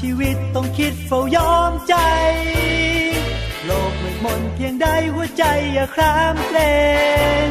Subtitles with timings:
[0.00, 1.94] ชีวิตต้องคิดเฝ้ายอมใจ
[3.66, 5.44] โลกมืดมนเพียงใดหัวใจ
[5.74, 6.60] อย่าครามเกร
[7.46, 7.48] ง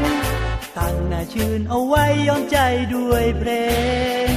[0.77, 2.57] ตั้งหน้าชื่นเอาไว้ยอมใจ
[2.95, 3.51] ด้วยเพล
[4.31, 4.33] ง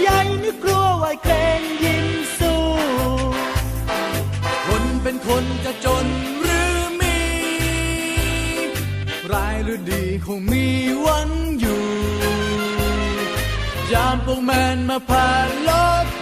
[0.00, 2.06] ใหญ่นึกกลัวไว้เกรงยิ้ม
[2.38, 2.62] สู้
[4.66, 6.06] คนเป็นคนจะจน
[6.40, 7.18] หรือมี
[9.32, 10.66] ร้ายหรือดีคงมี
[11.06, 11.82] วันอยู่
[13.92, 15.70] ยามพวกมันมาผ่านล
[16.04, 16.21] บดู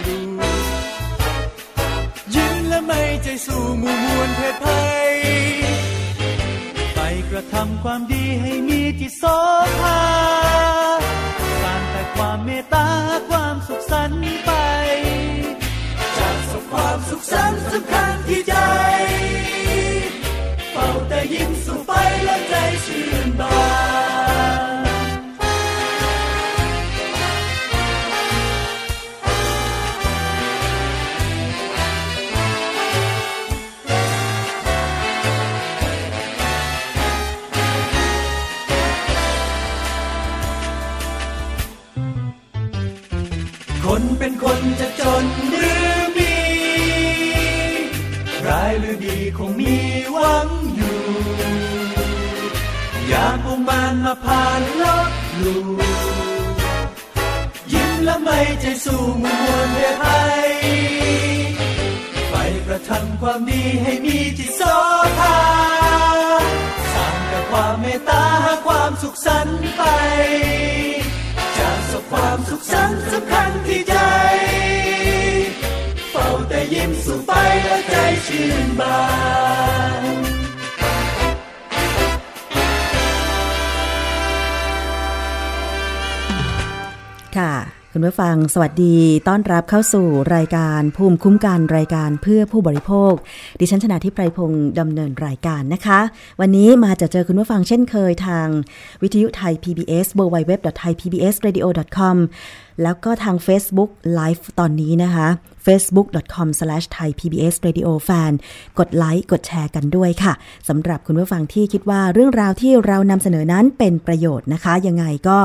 [2.71, 5.11] และไม่ใจสู้มูมวลเพศภัย
[6.95, 9.23] ไปกระทำความดีให้มีจิตโส
[9.81, 10.01] ภา
[11.61, 12.87] สร้างแต่ความเมตตา
[13.29, 14.51] ความสุขสันต์ไป
[16.17, 18.55] จากสุขความสุขสันต์สำคัญที่ใจ
[20.71, 21.91] เฝ้าแต่ยิ้มสู่ไป
[22.25, 22.55] และใจ
[22.85, 23.59] ชื่นบา
[24.39, 24.40] น
[44.23, 46.35] เป็นคนจะจนหรือมี
[48.47, 49.75] ร้ายหรือดีคงมี
[50.13, 50.99] หวังอยู่
[53.07, 55.09] อยากอุมานมาผ่านลบ
[55.43, 55.55] ลู
[57.73, 60.51] ยิ้มและไม่ใจสู้มวลเดภัย
[62.29, 64.61] ไปกระทำความดีให้มีจิตโส
[65.19, 65.37] ภา
[66.93, 68.25] สร้างแต่ความเมตตา
[68.65, 69.83] ความสุขสันต์ไป
[72.11, 73.95] ความสุขสันต์สำคัญที่ใจ
[76.11, 77.31] เฝ้าแต่ยิ้มสู่ไป
[77.63, 77.95] และใจ
[78.27, 79.01] ชื่นบา
[80.01, 80.03] น
[87.37, 88.95] ค่ะ คุณผู้ฟัง สวัสดี
[89.27, 93.13] ต้อนรับเข้าสู่รายการภูมิคุ้มกันรายการเพื่อผู้บริโภค
[93.59, 95.99] ดิฉันชนะทิพไพรพงศ์ดำเนินรายการนะคะ
[96.41, 98.47] วันนี้มาจะเจอคุณผู้ฟังเช่นเคยทาง
[99.01, 102.17] วิทยุไทย PBS www.thaipbsradio.com
[102.83, 105.27] แล้วก็ทาง Facebook Live ตอนนี้นะคะ
[105.65, 108.31] facebook.com/thaipbsradiofan
[108.79, 110.33] กดไลค์กดแชร์กันด้วยค่ะ
[110.69, 115.37] สำหรับคุณผู้ฟังที่คิดว่าเรื่องราวที่เรานำเสนอนั้นเป็นประโยชน์นะคะ ยังไงก็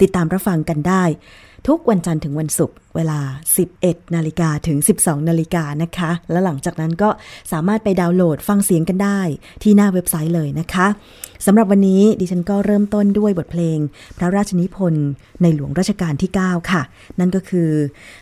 [0.00, 1.04] ติดตามรับฟังกันได้
[1.70, 3.18] ทุกวันจันทร์ถึงวันศุกร์เวลา
[3.66, 7.08] 11 นาฬิกาถึง 12 นาฬิกานะคะ แล้วหลังจากนั้นก็
[7.52, 9.20] สามารถไปดาวน์โหลดฟังเสียงกันได้
[9.62, 10.86] ที่หน้าเว็บไซต์เลยนะคะ
[11.46, 13.78] สำหรับวันนี้ดิฉันก็เริ่มต้นด้วยบทเพลง
[14.18, 15.06] พระราชนิพนธ์
[15.42, 16.82] ในหลวงรัชกาลที่ 9 ค่ะ
[17.18, 17.70] นั่นก็คือ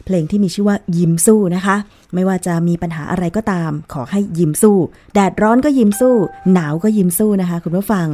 [0.05, 1.77] เพลงที่มีชื่อว่ายิ้มสู้นะคะ
[2.15, 4.77] ไม่ว่าจะมีปัญหาอะไรก็ตาม ขอให้ยิ้มสู้
[5.15, 6.15] แดดร้อนก็ยิ้มสู้
[6.53, 8.07] หนาวก็ยิ้มสู้นะคะ คุณผู้ฟัง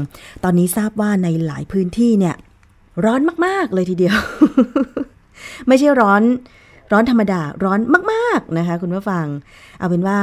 [0.45, 2.37] ตอนนี้ทราบว่าในหลายพื้นที่เนี่ย
[3.05, 4.17] ร้อนมาก ๆ เลยทีเดียว
[5.69, 6.23] ไม่ใช่ร้อน
[6.93, 7.81] ร้อนธรรมดาร้อน
[8.13, 9.27] มากๆนะคะ คุณผู้ฟัง
[9.79, 10.19] เอาเป็นว่า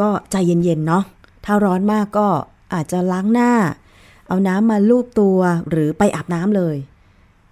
[0.00, 1.02] ก็ใจเย็นๆเนาะ
[1.44, 2.28] ถ้าร้อนมากก็
[2.74, 3.52] อาจจะล้างหน้า
[4.28, 5.38] เอาน้ำมาลูบตัว
[5.70, 6.76] หรือไปอาบน้ำเลย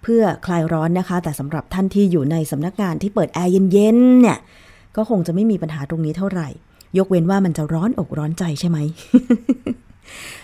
[0.01, 4.37] เพื่อคลายร้อนนะคะ แต่สำหรับท่านที่อยู่ในสำนักงานที่เปิดแอร์เย็นๆเนี่ย
[4.95, 6.47] ก็คงจะไม่มีปัญหาตรงนี้เท่าไหร่
[6.97, 8.77] ยกเว้นว่ามันจะร้อนอกร้อนใจใช่ไหม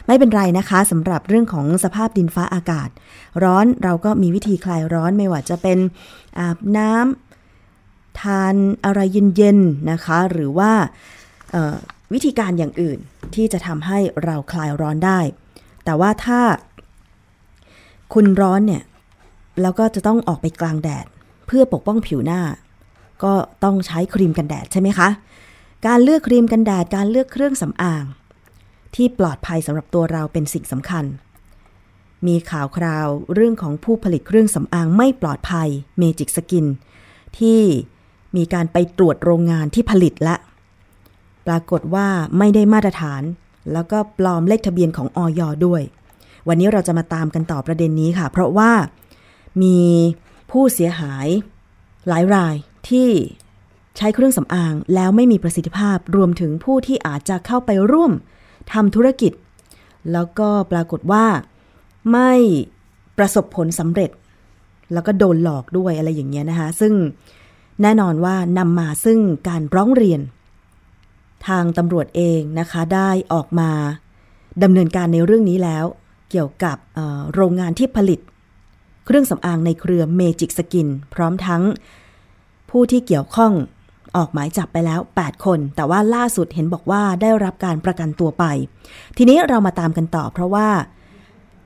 [0.08, 2.90] ไม่เป็นไรนะคะสำหรับเรื่องของสภาพดินฟ้าอากาศ
[3.44, 5.78] ร้อนเราก็มีวิธีคลายร้อนไม่ว่าจะเป็น
[6.40, 8.56] อาบน้ำทาน
[8.86, 9.00] อะไร
[9.38, 10.72] เย็นๆนะคะ หรือว่า
[12.14, 13.00] วิธีการอย่างอื่น
[13.36, 15.20] ที่จะทำให้เราคลายร้อนได้
[15.86, 16.42] แต่ว่าถ้า
[18.14, 18.84] คุณร้อนเนี่ย
[19.62, 21.06] แล้วก็จะต้องออกไปกลางแดด
[21.48, 22.42] เพื่อปกป้องผิวหน้า
[23.24, 23.34] ก็
[23.64, 25.10] ต้องใช้ครีมกันแดดใช่ไหมคะ
[25.88, 28.04] การเลือกครีมกันแดด การเลือกเครื่องสำอาง
[28.96, 31.06] ที่ปลอดภัยสำหรับตัวเราเป็นสิ่งสำคัญ
[32.28, 36.66] มีข่าวคราวเรื่องของผู้ผลิตเครื่องสำอางไม่ปลอดภัยเมจิกสกิน
[37.40, 37.62] ที่
[38.38, 40.36] มีการไปตรวจโรงงานที่ผลิตและ
[41.48, 42.08] ปรากฏว่า
[42.38, 43.22] ไม่ได้มาตรฐาน
[43.74, 45.82] แล้วก็ปลอมเลขทะเบียนของออยด้วย
[46.48, 48.72] วันนี้เราจะมาตามกันต่อประเด็นนี้ค่ะ เพราะว่า
[49.64, 49.80] มี
[50.52, 51.28] ผู้เสียหาย
[52.08, 52.56] หลายราย
[52.90, 53.10] ที่
[53.98, 58.12] ใช้เครื่องสำอางแล้วไม่มีประสิทธิภาพรวมถึงผู้ที่อาจจะเข้าไปร่วม
[58.74, 59.34] ทำธุรกิจ
[60.12, 61.26] แล้วก็ปรากฏว่า
[62.12, 62.32] ไม่
[63.18, 64.12] ประสบผลสำเร็จ
[64.94, 66.94] แล้วก็โดนหลอกด้วยอะไรอย่างเงี้ยนะคะ ซึ่ง
[67.82, 70.22] แน่นอนว่านำมาซึ่งการร้องเรียน
[71.48, 73.72] ทางตำรวจเองนะคะได้ออกมา
[74.64, 75.86] ดำเนินการในเรื่องนี้แล้ว
[76.32, 76.78] เกี่ยวกับ
[77.34, 78.20] โรงงานที่ผลิต
[79.06, 81.64] เครื่องสำอางในเครือเมจิกสกิน พร้อมทั้ง
[82.70, 83.54] ผู้ที่เกี่ยวข้อง
[84.18, 88.46] ออกหมายจับไปแล้ว 8 คน แต่ว่าล่าสุดเห็นบอกว่าได้รับการประกันตัวไป
[89.18, 90.68] ทีนี้เรามาตามกันต่อเพราะว่า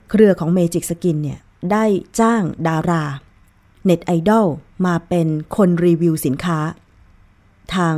[0.09, 1.39] เครือของเมจิกสกินเนี่ย
[1.71, 1.85] ได้
[2.19, 3.03] จ้างดารา
[3.85, 4.47] เน็ตไอดอล
[4.85, 6.59] มาเป็นคนรีวิวสินค้า
[7.75, 7.95] ทาง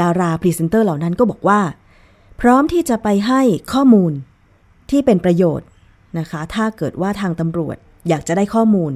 [0.00, 1.60] ดาราพรีเซนเตอร์เหล่านั้นก็บอกว่า
[2.40, 3.42] พร้อมที่จะไปให้
[3.72, 4.12] ข้อมูล
[4.90, 5.66] ที่เป็นประโยชน์
[6.18, 7.76] นะคะ ถ้าเกิดว่าทางตำรวจ
[8.08, 8.92] อยากจะได้ข้อมูล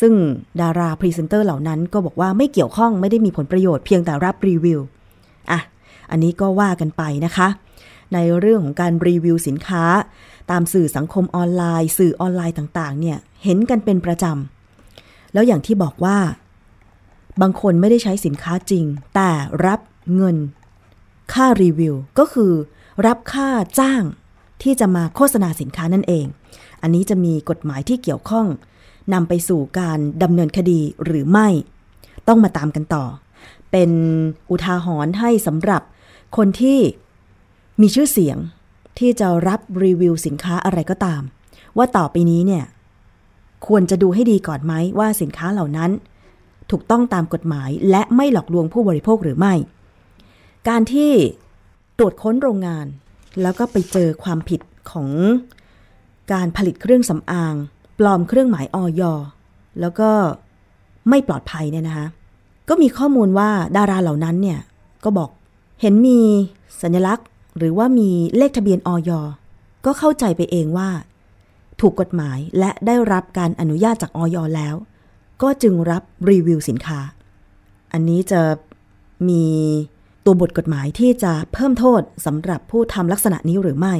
[0.00, 0.14] ซึ่ง
[0.60, 4.80] ดาราพรีเซนเตอร์เหล่านั้นก็บอกว่าไม่เกี่ยวข้องไม่ได้มีผลประโยชน์เพียงแต่รับรีวิว
[5.50, 5.60] อะ
[6.10, 7.48] อันนี้ก็ว่ากันไปนะคะ
[8.14, 9.84] ในเรื่องของการรีวิวสินค้า
[10.50, 16.18] ตามสื่อสังคมออนไลน์ สื่อออนไลน์ต่างๆ เนี่ยเห็นกันเป็นประจำ แล้วอย่างที่บอกว่า
[17.40, 18.84] บางคนไม่ได้ใช้สินค้าจริง
[19.14, 19.30] แต่
[19.66, 19.80] รับ
[20.14, 20.36] เงิน
[21.32, 22.52] ค่ารีวิว ก็คือ
[23.06, 23.48] รับค่า
[23.78, 24.02] จ้าง
[24.62, 26.26] ที่จะมาโฆษณาสินค้านั่นเอง
[26.82, 28.46] อันนี้จะมีกฎหมายที่เกี่ยวข้อง
[29.12, 31.48] นำไปสู่การดำเนินคดีหรือไม่
[32.28, 33.04] ต้องมาตามกันต่อ
[33.70, 33.90] เป็น
[34.50, 35.82] อุทาหรณ์ให้สำหรับ
[36.36, 36.78] คนที่
[37.80, 38.38] มีชื่อเสียง
[38.98, 41.22] ที่จะรับรีวิวสินค้าอะไรก็ตาม
[41.76, 42.64] ว่าต่อไปนี้เนี่ย
[43.66, 45.90] ควรจะดูให้ดีก่อนไหมว่าสินค้าเหล่านั้น
[46.70, 49.54] ถูกต้องตามกฎหมายและไม่หลอกลวงผู้บริโภคหรือไม่
[50.68, 51.10] การที่
[51.98, 52.86] ตรวจค้นโรงงาน
[53.42, 54.60] แล้วก็ไปเจอความผิด
[54.90, 55.08] ของ
[56.32, 57.54] การผลิตเครื่องสำอาง
[57.98, 59.02] ปลอมเครื่องหมายออย
[59.80, 60.10] แล้วก็
[61.08, 62.06] ไม่ปลอดภัยเนี่ยนะคะ
[62.68, 64.60] ก็มีข้อมูลว่าดาราเหล่านั้นเนี่ย
[65.04, 65.30] ก็บอก
[65.80, 66.18] เห็นมี
[66.82, 67.26] สัญลักษณ์
[67.58, 69.10] หรือว่ามีเลขทะเบียนออย
[69.84, 70.90] ก็เข้าใจไปเองว่า
[71.80, 74.74] ถูกกฎหมายและได้รับการอนุญาตจากออยแล้ว
[75.42, 77.00] ก็จึงรับรีวิวสินค้า
[77.92, 78.40] อันนี้จะ
[79.28, 79.44] มี
[80.24, 83.94] ตัวบทกฎหมายที่จะเพิ่มโทษสำหรับผู้ทำลักษณะนี้หรือไม่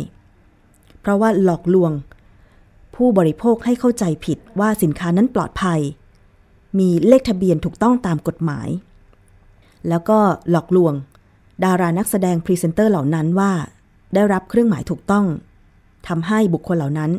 [1.01, 1.93] เพราะว่าหลอกลวง
[2.95, 5.81] ผู้บริโภคให้เข้าใจผิดว่าสินค้านั้นปลอดภัย
[6.79, 8.69] มีเลขทะเบียนถูกต้องตามกฎหมาย
[9.89, 10.19] แล้วก็
[10.51, 10.95] หลอกลวง
[11.65, 13.53] ดารานักแสดงพรีเซนเตอร์เหล่านั้นว่า
[14.15, 15.27] ได้รับเครื่องหมายถูกต้อง
[16.09, 17.11] ทำให้บุคคลเหล่านั้น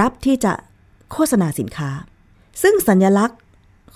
[0.00, 0.52] รับที่จะ
[1.12, 1.90] โฆษณาสินค้า
[2.62, 3.38] ซึ่งสัญลักษณ์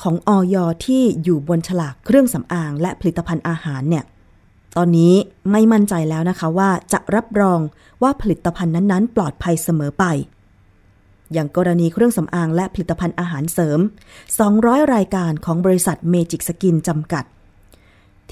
[0.03, 0.56] ของอย.
[0.87, 4.05] ที่อยู่บนฉลากเครื่องสำอางและผลิตภัณฑ์อาหารเนี่ย
[4.76, 5.14] ตอนนี้
[5.50, 7.61] ไม่มั่นใจแล้วนะคะว่าจะรับรอง
[8.03, 10.05] ว่าผลิตภัณฑ์นั้นๆ ปลอดภัยเสมอไป
[11.32, 13.79] อย่างกรณีเครื่องสำอางและผลิตภัณฑ์อาหารเสริม
[14.37, 17.25] 200 รายการของบริษัทเมจิกสกินจำกัด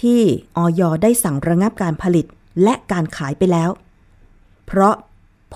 [0.03, 0.21] ที่
[0.57, 0.83] อย.
[1.03, 2.27] ได้สั่งระงับการผลิต
[2.63, 3.71] และการขายไปแล้ว
[4.67, 4.95] เพราะ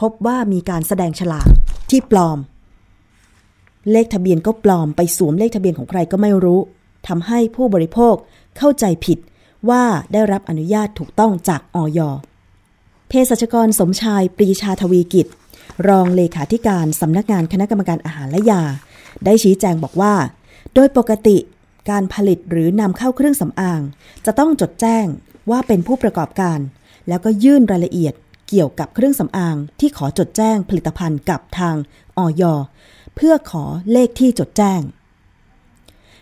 [0.01, 1.47] พบว่ามีการแสดงฉลาก
[1.91, 2.39] ที่ปลอม
[3.91, 6.61] เลขทะเบียนก็ปลอมไปสวมเลขทะเบียนของใครก็ไม่รู้
[7.09, 8.15] ทำให้ผู้บริโภค
[8.57, 9.19] เข้าใจผิด
[9.71, 12.01] ว่าได้รับอนุญาตถูกต้องจากออย
[13.09, 15.27] เภสัชกรสมชายปรีชาทวีกิจ
[15.89, 18.63] รองเลขาธิการสำนักงานคณะกรรมการอาหารและยา
[19.25, 20.15] ได้ชี้แจงบอกว่า
[20.75, 21.37] โดยปกติ
[21.91, 23.81] การผลิตหรือนำเข้าเครื่องสำอาง
[24.27, 25.07] จะต้องจดแจ้ง
[25.51, 26.59] ว่าเป็นผู้ประกอบการ
[27.09, 28.15] แล้วก็ยื่นรายละเอียด
[28.49, 31.77] เกี่ยวกับเครื่องสำอาง ที่ขอจดแจ้งผลิตภัณฑ์กับทาง
[32.19, 32.43] ออย
[33.17, 34.81] เพื่อขอเลขที่จดแจ้ง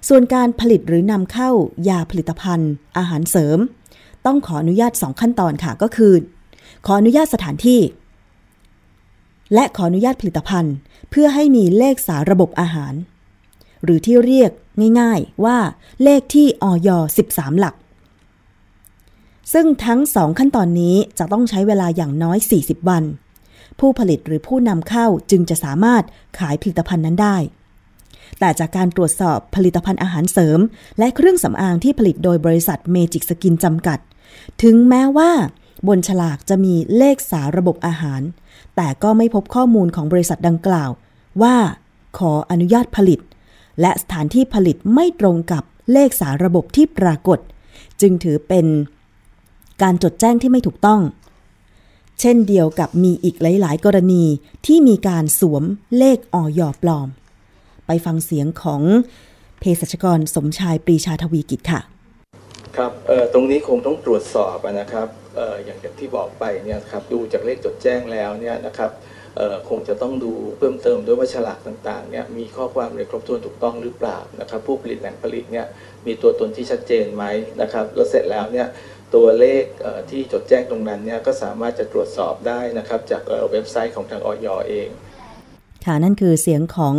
[0.09, 1.51] ส่วนการผลิตหรือนำเข้า
[1.89, 3.59] ยาผลิตภัณฑ์ อาหารเสริม
[4.27, 6.15] ต้องขออนุญาต 2 ขั้นตอนค่ะก็คือ
[6.87, 7.81] ขออนุญาตสถานที่
[9.55, 10.75] และขออนุญาตผลิตภัณฑ์
[11.11, 12.95] เพื่อให้มีเลขสาระบบอาหาร
[13.85, 14.51] หรือที่เรียก
[15.01, 15.59] ง่ายๆว่า
[16.03, 16.89] เลขที่ออย
[17.27, 17.75] 13 หลัก
[19.53, 23.05] ซึ่งทั้งสองขั้นตอนนี้จะต้องใช้เวลาอย่างน้อย 40 วัน
[23.81, 26.03] ผู้ผลิตหรือผู้นำเข้าจึงจะสามารถ
[26.39, 27.37] ขายผลิตภัณฑ์นั้นได้
[28.39, 30.59] แต่จากการตรวจสอบผลิตภัณฑ์อาหารเสริม
[30.99, 33.99] และเครื่องสำอางที่ผลิตโดยบริษัทเมจิกสกินจำกัด
[34.63, 35.31] ถึงแม้ว่า
[35.89, 38.23] บนฉลากจะมีเลขสาระบบอาหาร
[38.77, 40.91] แต่ก็ไม่พบข้อมูลของบริษัทดังกล่าว
[41.43, 41.57] ว่า
[42.19, 43.21] ขออนุญาตผลิต
[43.81, 47.39] และสถานที่ผลิตไม่ตรงกับเลขสาระบบที่ปรากฏ
[48.01, 48.67] จึงถือเป็น
[49.83, 51.01] การจดแจ้งที่ไม่ถูกต้อง
[52.21, 54.25] เช่นเดียวกับมีอีกหลาย ๆ กรณี
[54.67, 55.65] ที่มีการสวม
[55.99, 57.09] เลขออยอปลอม
[57.87, 58.83] ไปฟังเสียงของ
[59.59, 61.81] เภสัชกรสมชายปรีชาทวีกิจค่ะ
[62.77, 62.93] ครับ
[63.33, 68.91] ตรงนี้คงต้องตรวจสอบนะครับออย่างที่บอกไปเนี่ยครับดูจากเลขจดแจ้งแล้วเนี่ยนะครับ
[69.69, 75.67] คงจะต้องดูเพิ่มเติมด้วยว่าฉลากต่างๆเนี่ยมีข้อความในครบถ้วนถูกต้องหรือเปล่านะครับผู้ผลิตแหล่งผลิตเนี่ย
[76.07, 77.25] มีตัวตนที่ชัดเจนไหม
[77.61, 78.67] นะครับแล้วเสร็จแล้วเนี่ย
[79.15, 79.65] ตัวเลข
[80.11, 84.89] ที่จดแจ้งตรงนั้นเนี่ยก็สามารถจะตรวจสอบได้นะครับจากเว็บไซต์ของทางออยเอง
[85.85, 86.97] ค่ะนั่นคือเสียงของ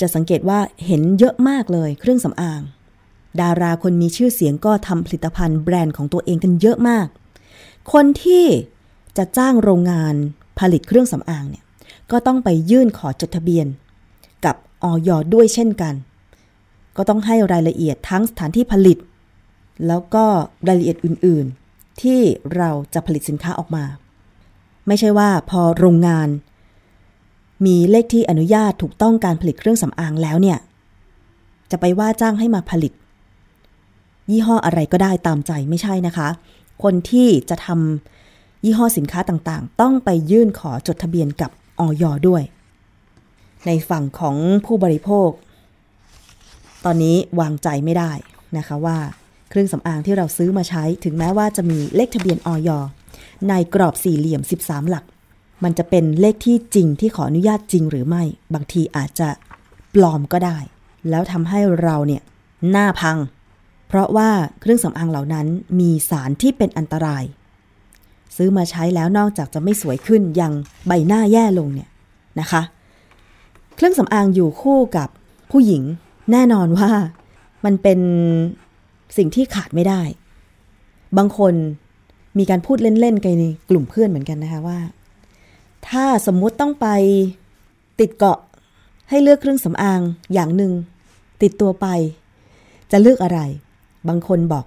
[0.00, 2.60] จะสังเกตว่าเห็นเยอะมากเลยเครื่องสำอาง
[3.40, 7.06] ดาราคนมีชื่อเสียงก็ทำผลิตภัณฑ์แบรนด์ของตัวเองกันเยอะมาก
[7.92, 8.44] คนที่
[9.16, 10.14] จะจ้างโรงงาน
[10.58, 11.64] ผลิตเครื่องสำอางเนี่ย
[12.10, 13.66] ก็ต้องไปยื่นขอจดทะเบียน
[14.44, 15.94] กับออยด้วยเช่นกัน
[16.96, 18.98] ก็ต้องให้รายละเอียดทั้งสถานที่ผลิต
[19.86, 20.24] แล้วก็
[20.66, 22.20] รายละเอียดอื่น ๆ ที่
[22.56, 23.84] เราจะผลิตสินค้าออกมา
[24.86, 26.28] ไม่ใช่ว่าพอโรงงาน
[27.64, 30.58] มีเลขที่อนุญาตถูกต้องการผลิตเครื่องสำอางแล้วเนี่ย
[31.70, 32.92] จะไปว่าจ้างให้มาผลิต
[34.30, 36.28] ยี่ห้ออะไรก็ได้ตามใจไม่ใช่นะคะ
[36.82, 42.42] คนที่จะทำยี่ห้อสินค้าต่างๆ ต้องไปยื่นขอจดทะเบียนกับออยด้วย
[43.66, 44.36] ในฝั่งของ
[44.66, 45.30] ผู้บริโภค
[46.84, 48.12] ตอนนี้วางใจไม่ได้
[48.56, 48.98] นะคะว่า
[49.50, 52.70] เครื่องสำอางที่เราซื้อมาใช้ถึงแม้ว่าจะมีเลขทะเบียนออย
[53.48, 55.04] ในกรอบสี่เหลี่ยม 13 หลัก
[55.64, 58.22] มันจะเป็นเลขที่จริงที่ขออนุญาตจริงหรือไม่
[58.54, 59.28] บางทีอาจจะ
[59.94, 60.58] ปลอมก็ได้
[61.10, 62.22] แล้วทำให้เราเนี่ย
[62.70, 63.18] หน้าพัง
[63.88, 65.46] เพราะว่าเครื่องสำอางเหล่านั้น
[65.80, 67.24] มีสารที่เป็นอันตราย
[68.36, 70.52] ซื้อมาใช้แล้วนอกจากจะไม่สวยขึ้นยัง
[70.86, 71.88] ใบหน้าแย่ลงเนี่ย
[72.40, 72.62] นะคะ
[73.76, 75.08] เครื่องสำอางอยู่คู่กับ
[75.50, 75.82] ผู้หญิง
[76.32, 76.90] แน่นอนว่า
[77.64, 78.00] มันเป็น
[79.16, 80.02] สิ่งที่ขาดไม่ได้
[81.18, 81.54] บางคน
[82.38, 84.78] มีการพูดเล่นๆกันในกลุ่มเพื่อนเหมือนกันนะคะว่า
[85.90, 86.86] ถ้าสมมุติต้องไป
[88.00, 88.38] ติดเกาะ
[89.08, 90.00] ให้เลือกเครื่องสำอาง
[90.34, 90.72] อย่างหนึ่ง
[91.42, 91.86] ติดตัวไป
[92.90, 93.40] จะเลือกอะไร
[94.08, 94.64] บางคนบอก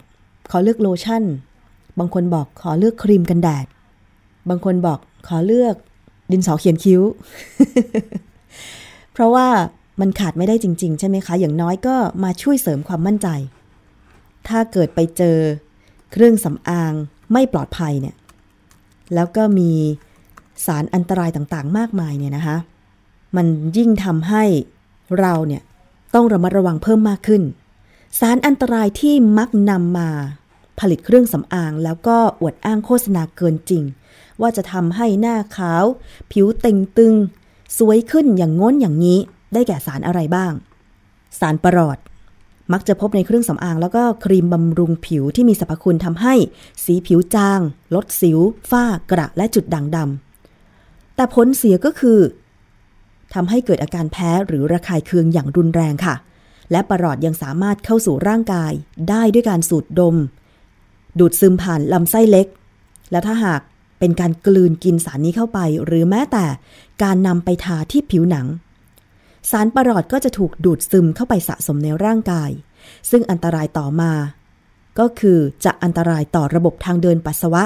[0.51, 1.23] ขอเลือกโลชั่น
[1.99, 3.65] บางคนบอกขอเลือกครีมกันแดด
[4.49, 5.75] บางคนบอกขอเลือก
[6.31, 7.01] ดินสอเขียนคิ้ว
[9.13, 9.47] เพราะว่า
[9.99, 13.27] มันขาดไม่ได้จริง ๆ ใช่ไหมคะ อย่างน้อยก็มาช่วยเสริมความมั่นใจ
[14.47, 15.37] ถ้าเกิดไปเจอ
[16.11, 16.93] เครื่องสำอาง
[17.33, 18.15] ไม่ปลอดภัยเนี่ย
[19.13, 19.71] แล้วก็มี
[20.65, 22.57] สารอันตรายต่างๆ มากมายเนี่ยนะคะ
[23.35, 23.47] มัน
[23.77, 24.43] ยิ่งทำให้
[25.19, 25.61] เราเนี่ย
[26.15, 27.43] ต้องระมัดระวังเพิ่มมากขึ้น
[28.19, 30.09] สารอันตรายที่มักนำมา
[30.79, 33.83] ผลิตเครื่องสำอางแล้วก็อวดอ้างโฆษณาเกินจริง
[34.41, 35.83] ว่าจะทำให้หน้าขาว
[36.31, 37.13] ผิวเต่งตึง
[37.77, 39.19] สวยขึ้นอย่างง้นอย่างนี้
[39.53, 40.53] ได้แก่สารอะไรบ้าง
[41.39, 41.97] สารประหลอด
[42.73, 46.33] มักจะพบในเครื่องสำอาง แล้วก็ครีมบำรุงผิวที่มีสรรพคุณทำให้
[46.83, 47.59] สีผิวจาง
[47.95, 48.39] ลดสิว
[48.71, 50.28] ฝ้ากระและจุดด่างดำ
[51.19, 52.19] แต่ผลเสียก็คือ
[53.33, 56.15] ทำให้เกิดอาการแพ้หรือระคายเคืองอย่างรุนแรงค่ะ
[56.71, 58.71] และปรอดยังสามารถเข้าสู่ร่างกาย
[59.09, 60.15] ได้ด้วยการสูดดม
[61.19, 62.47] ดูดซึมผ่านลำไส้เล็ก
[63.11, 63.61] และถ้าหาก
[63.99, 66.45] เป็นการกลืนกินสารนี้เข้าไป หรือแม้แต่
[67.03, 68.47] การนำไปทาที่ผิวหนัง
[69.51, 72.49] สารปรอดก็จะถูกดูดซึมเข้าไปสะสมในร่างกาย
[73.09, 74.11] ซึ่งอันตรายต่อมา
[74.99, 77.63] ก็คือจะอันตรายต่อระบบทางเดินปัสสาวะ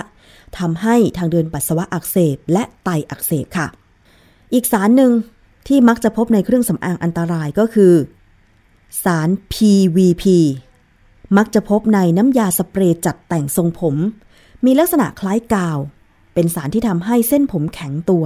[0.60, 3.68] ทำให้ทางเดินปัสสาวะอักเสบและไตอักเสบค่ะ
[4.54, 5.12] อีกสารหนึ่ง
[5.68, 7.94] ที่มักจะพบในเครื่องสำอางอันตรายก็คือ
[9.04, 10.24] สาร PVP
[11.38, 13.96] มักจะพบในน้ำยาสเปรย์จัดแต่งทรงผม
[14.66, 15.80] มีลักษณะคล้ายกาว
[16.34, 18.26] เป็นสารที่ทำให้เส้นผมแข็งตัว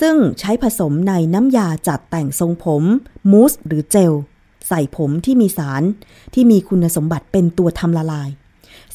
[0.00, 2.82] ซึ่งใช้ผสมในน้ำยาจัดแต่งทรงผม
[3.30, 4.12] มูสหรือเจล
[4.68, 5.82] ใส่ผมที่มีสาร
[6.34, 8.28] ที่มีคุณสมบัติเป็นตัวทำละลาย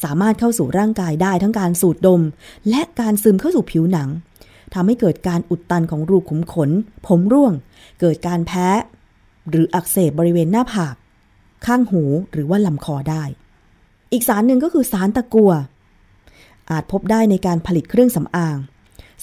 [0.02, 2.22] สามารถเข้าสู่ร่างกายได้ทั้งการสูดดม
[2.70, 4.08] และการซึมเข้าสู่ผิวหนัง
[4.74, 6.70] ทำให้เกิดการอุดตันของรูขุมขน
[7.06, 7.52] ผมร่วง
[8.00, 8.68] เกิดการแพ้
[9.50, 10.94] หรืออักเสบบริเวณหน้าผาก
[11.66, 12.02] ข้างหู
[12.32, 13.22] หรือว่าลำคอได้
[14.12, 15.52] อีกสารหนึ่งก็คือสารตะกัว
[16.70, 18.56] อาจพบได้ในการผลิตเครื่องสำอาง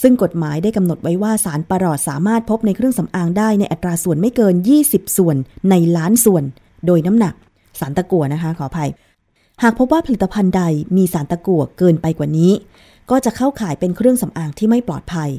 [0.02, 4.56] ซึ่งกฎหมายได้กำหนดไว้ว่าสารปรอดสามารถพบในเครื่องสำอางได้ในอัตราส่วนไม่เกิน
[4.86, 5.36] 20 ส่วน
[5.70, 6.44] ในล้านส่วน
[6.86, 7.34] โดยน้ำหนัก
[7.80, 8.90] สารตะกัวนะคะขออภัย
[9.64, 10.64] หากพบว่าผลิตภัณฑ์ใด
[10.98, 12.52] มีสารตะกั่วเกินไปกว่านี้
[13.10, 15.30] ก็จะเข้าข่ายเป็นเครื่องสำอางที่ไม่ปลอดภัย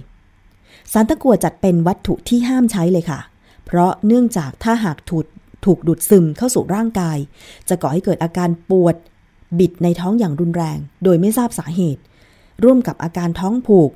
[0.93, 3.21] สารตะกั่วจัดเป็นวัตถุที่ห้ามใช้เลยค่ะ
[3.65, 5.27] เพราะเนื่องจากถ้าหากถูก
[5.65, 7.19] ถูกดูดซึมเข้าสู่ร่างกาย
[7.69, 8.97] จะก่อให้เกิดอาการปวด
[9.59, 12.03] บิดในท้องอย่างรุนแรง โดยไม่ทราบสาเหตุ
[12.65, 13.91] ร่วมกับอาการท้องผูก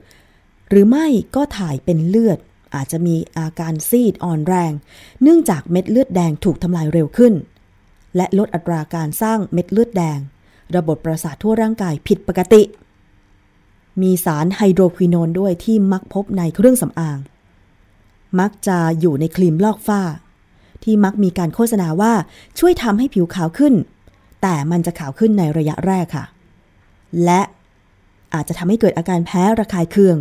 [0.71, 2.39] หรือไม่ก็ถ่ายเป็นเลือด
[2.75, 4.73] อาจจะมีอาการซีดอ่อนแรง
[5.23, 7.35] เนื่องจากเม็ดเลือดแดงถูกทำลายเร็วขึ้น
[8.17, 10.19] และลดอัตราการสร้างเม็ดเลือดแดง
[10.77, 12.63] ระบบประสาททั่วร่างกายผิดปกติ
[14.03, 17.19] มีสารไฮโดรควินอนด้วยที่มักพบในเครื่องสำอาง
[18.41, 20.03] มักจะอยู่ในครีมลอกฝ้า
[20.85, 22.13] ที่มักมีการโฆษณาว่า
[22.59, 23.75] ช่วยทำให้ผิวขาวขึ้น
[24.43, 26.25] แต่มันจะขาวขึ้นในระยะแรกค่ะ
[27.25, 27.41] และ
[28.35, 30.17] อาจจะทำให้เกิดอาการแพ้ระคายเคือง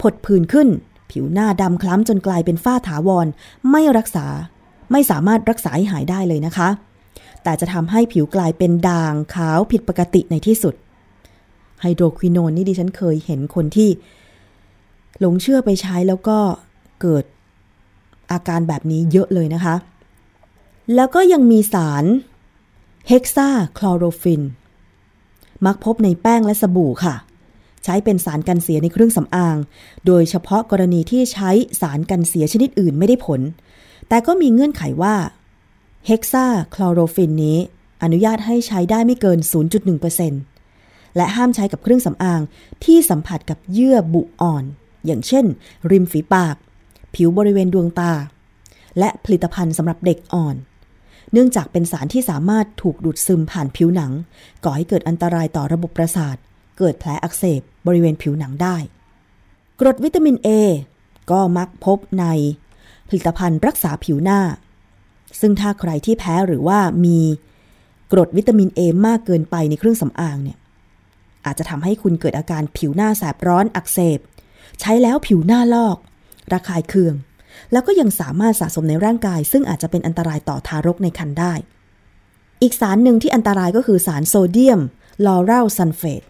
[0.00, 0.68] ผดผื่นขึ้น
[1.10, 3.26] ผิวหน้าดำคล้ำจนกลายเป็นฝ้าถาวร
[3.70, 4.26] ไม่รักษา
[4.92, 6.68] ไม่สามารถรักษาให้หายได้เลยนะคะ
[7.44, 10.74] แต่จะทำให้ผิวกลายเป็นด่างขาวผิดปกติในที่สุด
[11.80, 13.90] ไฮโดรควินอนนี่ดิฉันเคยเห็นคนที่
[15.20, 16.38] หลงเชื่อไปใช้แล้วก็
[17.00, 17.24] เกิด
[18.32, 19.74] อาการแบบนี้เยอะเลยนะคะ
[20.94, 22.04] แล้วก็ยังมีสาร
[23.08, 23.48] เฮกซา
[23.78, 24.42] คลอโรฟิน
[25.66, 27.14] มักพบในแป้งและสบู่ค่ะ
[27.84, 29.56] ใช้เป็นสารกันเสียในเครื่องสำอาง
[30.06, 33.40] โดยเฉพาะกรณีที่ใช้สารกันเสียชนิดอื่นไม่ได้ผล
[34.08, 35.14] แต่ก็มีเงื่อนไขว่า
[36.08, 37.58] เฮกซาคลอโรฟินนี้
[38.02, 39.38] อนุญาตให้ใช้ได้ไม่เกิน
[40.26, 42.40] 0.1%และห้ามใช้กับเครื่องสำอาง
[42.84, 44.64] ที่สัมผัสกับเยื่อบุอ่อน
[45.06, 45.44] อย่างเช่น
[45.90, 46.56] ริมฝีปาก
[47.14, 48.12] ผิวบริเวณดวงตา
[48.98, 50.56] และผลิตภัณฑ์สำหรับเด็กอ่อน
[51.32, 54.12] เนื่องจากเป็นสารที่สามารถถูกดูดซึมผ่านผิวหนัง
[54.64, 56.36] ก่อให้เกิดอันตรายต่อระบบประสาท
[56.78, 58.76] เกิดแผลอักเสบบริเวณผิวหนังได้
[59.80, 60.48] กรดวิตามิน A
[61.30, 62.26] ก็มักพบใน
[63.08, 64.40] ผลิตภัณฑ์รักษาผิวหน้า
[65.40, 67.18] ซึ่งถ้าใครที่แพ้หรือว่ามี
[68.12, 70.58] กรดวิตามิน A มากเกินไปในเครื่องสำอางเนี่ย
[71.46, 74.18] อาจจะทำให้คุณเกิดอาการผิวหน้าแสบร้อนอักเสบ
[74.80, 75.96] ใช้แล้วผิวหน้าลอก
[76.52, 77.14] ระคายเคือง
[77.72, 81.54] แล้วก็ยังสามารถสะสมในร่างกาย ซึ่งอาจจะเป็นอันตรายต่อทารกในครรภ์ได้
[82.62, 84.80] อีกสารหนึ่งที่อันตรายก็คือสารโซเดียม
[85.26, 86.22] ลอริลซัลเฟต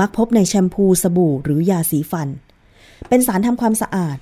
[0.00, 2.28] มักพบในแชมพูสบู่หรือยาสีฟัน
[3.08, 4.16] เป็นสารทำความสะอาด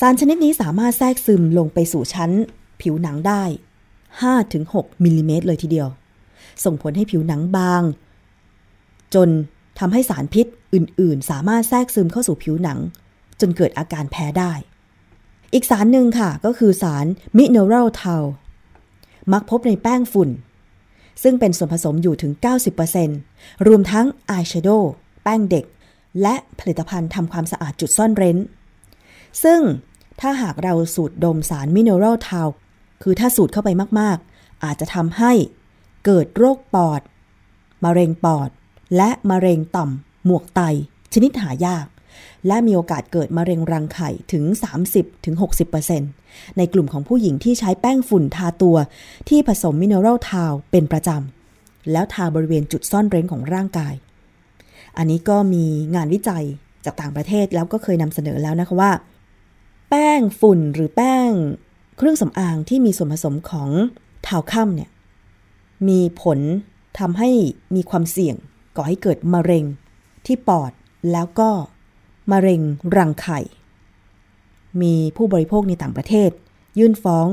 [0.00, 2.30] สารชนิดนี้สามารถแทรกซึมลงไปสู่ชั้น
[2.82, 3.42] ผิวหนังได้
[4.24, 5.88] 5-6มิลลิเมตรเลยทีเดียว
[6.64, 7.82] ส่งผลให้ผิวหนังบาง
[9.14, 9.28] จน
[9.78, 12.78] ทำให้สารพิษอื่น ๆ สามารถแทรกซึมเข้าสู่ผิวหนัง
[13.40, 14.52] จนเกิดอาการแพ้ได้
[15.54, 18.16] อีกสารหนึ่งค่ะก็คือสารมิเนอรัลเทา
[19.32, 20.30] มักพบในแป้งฝุ่น
[21.22, 22.32] ซึ่งเป็นส่วนผสมอยู่ถึง
[23.00, 25.64] 90%รวมทั้งอายแชโดว์แป้งเด็ก
[26.22, 28.38] และผลิตภัณฑ์ทำความสะอาดจุดซ่อนเร้น
[29.44, 29.60] ซึ่ง
[30.20, 32.42] ถ้าหากเราสูดดมสารมิเนอรัลเทา
[33.02, 33.68] คือถ้าสูดเข้าไป
[34.00, 35.32] มากๆ อาจจะทำให้
[36.04, 37.00] เกิดโรคปอด
[37.84, 38.50] มะเร็งปอด
[38.96, 39.90] และมะเร็งต่อม
[40.24, 40.60] หมวกไต
[41.12, 41.86] ชนิดหายาก
[42.46, 44.44] และมีโอกาสเกิดมะเร็งรังไข่ถึง
[45.70, 48.76] 30-60%ในกลุ่มของผู้หญิงที่ใช้แป้งฝุ่นทาตัว
[49.28, 53.94] ที่ผสมมินเนอรัลทาวเป็นประจำ แล้วทาบริเวณจุดซ่อนเร้นของร่างกาย
[54.96, 56.44] อันนี้ก็มีงานวิจัย
[56.84, 58.92] จากต่างประเทศแล้วก็เคยนำเสนอแล้วนะคะว่า
[59.88, 61.30] แป้งฝุ่นหรือแป้ง
[62.02, 63.70] เครื่องสำอางที่มีส่วนผสมของ
[64.26, 64.90] ทาวค่ำเนี่ย
[65.88, 66.38] มีผล
[66.98, 67.30] ทำให้
[67.74, 68.36] มีความเสี่ยง
[68.76, 69.64] ก่อให้เกิดมะเร็ง
[70.26, 70.72] ที่ปอด
[71.12, 71.50] แล้วก็
[72.32, 72.60] มะเร็ง
[72.96, 73.40] รังไข่
[74.82, 76.30] มีผู้บริโภคในต่างประเทศ
[76.78, 77.26] ยื่นฟ้อง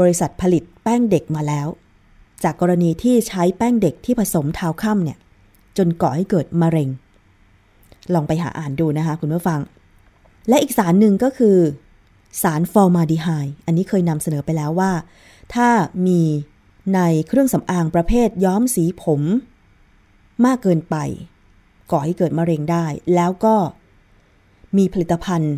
[0.00, 1.68] บริษัทผลิตแป้งเด็กมาแล้ว
[2.44, 5.18] จากกรณีที่ใช้แป้งเด็กที่ผสมทาวค่ำเนี่ย
[5.76, 6.88] จนก่อให้เกิดมะเร็ง
[8.14, 9.60] ลองไปหาอ่านดูนะคะคุณผู้ฟัง
[10.48, 11.56] และอีกสารหนึ่งก็คือ
[12.42, 13.28] สารฟอร์มาดีไฮ
[13.66, 14.92] อันนี้เคยนำเสนอไปแล้วว่า
[15.54, 15.68] ถ้า
[16.06, 16.22] มี
[16.94, 19.22] ในเครื่องสำอางประเภทย้อมสีผม
[20.44, 20.96] มากเกินไป
[21.90, 23.56] ก่อให้เกิดมะเร็งได้ แล้วก็
[24.76, 25.54] มีผลิตภัณฑ์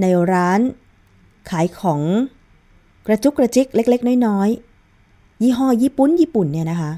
[0.00, 0.60] ในร้าน
[1.50, 2.00] ขายของ
[3.06, 6.92] กระจุกกระจิกเล็ก ๆ น้อยๆ ยี่ห้อญี่ปุ่นญี่ปุ่นเนี่ยนะคะ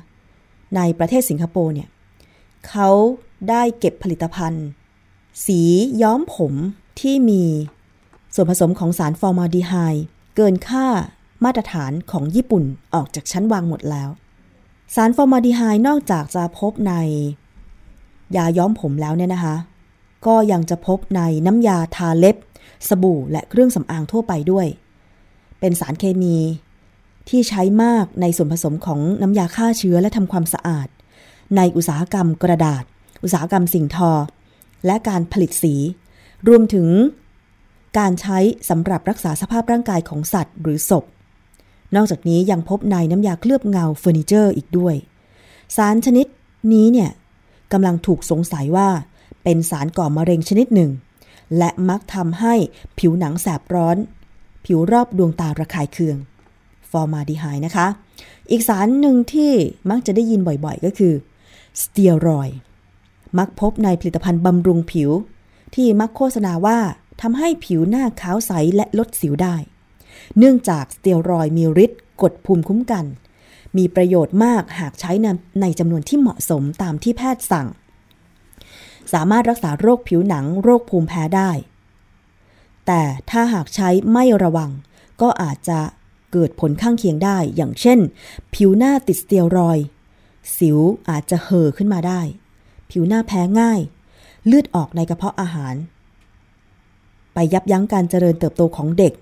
[0.77, 1.89] ในประเทศสิงคโปร์เนี่ย
[2.69, 2.91] เขา
[3.49, 4.65] ได้เก็บผลิตภัณฑ์
[5.47, 5.61] สี
[6.03, 6.53] ย้อมผม
[7.01, 7.45] ที่มี
[8.35, 10.05] ส่วนผสมของสารฟอร์มาลดีไฮด์
[10.37, 10.87] เกินค่า
[11.45, 12.65] มาตรฐานของญี่ปุ่น
[12.95, 14.09] ออกจากชั้นวางหมดแล้ว
[14.95, 16.95] สารฟอร์มาลดีไฮด์นอกจากจะพบใน
[18.37, 19.57] ยาย้อมผมแล้วเนี่ยนะคะ
[20.27, 22.37] ก็ยังจะพบในน้ำยาทาเล็บ
[22.89, 24.67] สบู่และเครื่องสำอางทั่วไปด้วย
[25.61, 26.37] เป็นสารเคมี
[27.29, 30.89] ที่ใช้มากในส่วนผสมของน้ำยาฆ่าเชื้อและทำความสะอาด
[31.57, 32.85] ในอุตสาหกรรมกระดาษ
[33.23, 34.13] อุตสาหกรรมสิ่งทอ
[34.87, 35.75] และการผลิตสี
[36.49, 36.89] รวมถึง
[37.99, 41.05] การใช้สำหรับรักษาสภาพร่างกายของสัตว์หรือศพ
[41.97, 44.95] นอกจากนี้ยังพบในน้ำยาเคลือบเงาเฟอร์นิเจอร์อีกด้วย
[45.77, 46.27] สารชนิด
[46.73, 47.11] นี้เนี่ย
[47.73, 48.89] กำลังถูกสงสัยว่า
[49.43, 50.91] เป็นสารก่อมะเร็งชนิดหนึ่ง
[51.59, 52.55] และมักทำให้
[52.99, 53.97] ผิวหนังแสบร้อน
[54.67, 56.17] ผิวรอบดวงตาระคายเคือง
[56.91, 57.87] ฟอร์มาดีไฮนะคะ
[58.51, 59.53] อีกสารหนึ่งที่
[59.91, 61.15] มักจะได้ยินบ่อยๆ ก็คือ
[61.83, 62.49] สเตียรอย
[63.39, 65.11] มักพบในผลิตภัณฑ์บำรุงผิว
[65.75, 66.79] ที่มักโฆษณาว่า
[67.21, 69.57] ทำให้ผิวหน้าขาวใสและลดสิวได้
[70.39, 73.05] เนื่องจากสเตียรอยมีฤทธิ์กดภูมิคุ้มกัน
[73.77, 75.13] มีประโยชน์มากหากใช้
[75.61, 77.69] ในจำนวนที่เหมาะสมตามที่แพทย์สั่ง
[79.13, 81.51] สามารถรักษาโรคผิวหนังโรคภูมิแพ้ได้
[82.87, 84.71] แต่ถ้าหากใช้ไม่ระวัง
[85.21, 85.81] ก็อาจจะ
[86.33, 87.99] เกิดผลข้างเคียงได้ อย่างเช่น
[88.55, 89.79] ผิวหน้าติดสเตียรอย
[90.57, 92.21] สิวอาจจะเห่อขึ้นมาได้
[92.91, 93.81] ผิวหน้าแพ้ง่าย
[94.47, 95.75] เลือดออกในกระเพาะอาหาร
[97.35, 99.13] ไปยับยั้งการเจริญเติบโตของเด็ก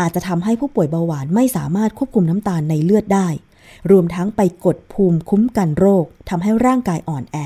[0.00, 3.28] อาจจะทำให้ผู้ป่วยเบาหวานไม่สามารถควบคุมน้ำตาลในเลือดได้
[3.90, 7.36] รวมทั้งไปกดภูมิคุ้มกันโรคทำให้ร่างกายอ่อนแอ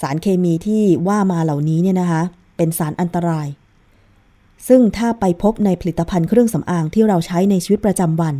[0.00, 2.22] สารเคมีที่ว่ามาเหล่านี้เนี่ยนะคะ
[2.56, 3.48] เป็นสารอันตราย
[4.68, 8.34] ซึ่งถ้าไปพบในผลิตภัณฑ์เครื่องสำอางที่เราใช้ในชีวิตประจำวัน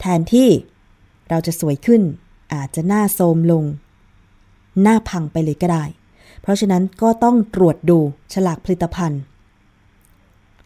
[0.00, 0.48] แทนที่
[1.30, 2.02] เราจะสวยขึ้น
[2.54, 3.64] อาจจะหน้าโทมลง
[4.82, 5.84] หน้าพังไปเลยก็ได้
[6.42, 7.98] เพราะฉะนั้นก็ต้องตรวจดู
[8.34, 9.20] ฉลากผลิตภัณฑ์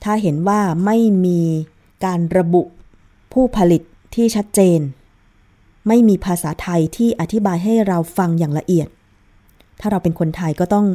[0.05, 1.41] ถ้าเห็นว่าไม่มี
[2.05, 2.63] การระบุ
[3.33, 3.83] ผู้ผลิต
[4.15, 4.81] ที่ชัดเจน
[5.89, 8.89] ไม่มีภาษาไทยที่อธิบายให้เราฟังอย่างละเอียด
[9.81, 10.87] ถ้าเราเป็นคนไทยก็ต้อง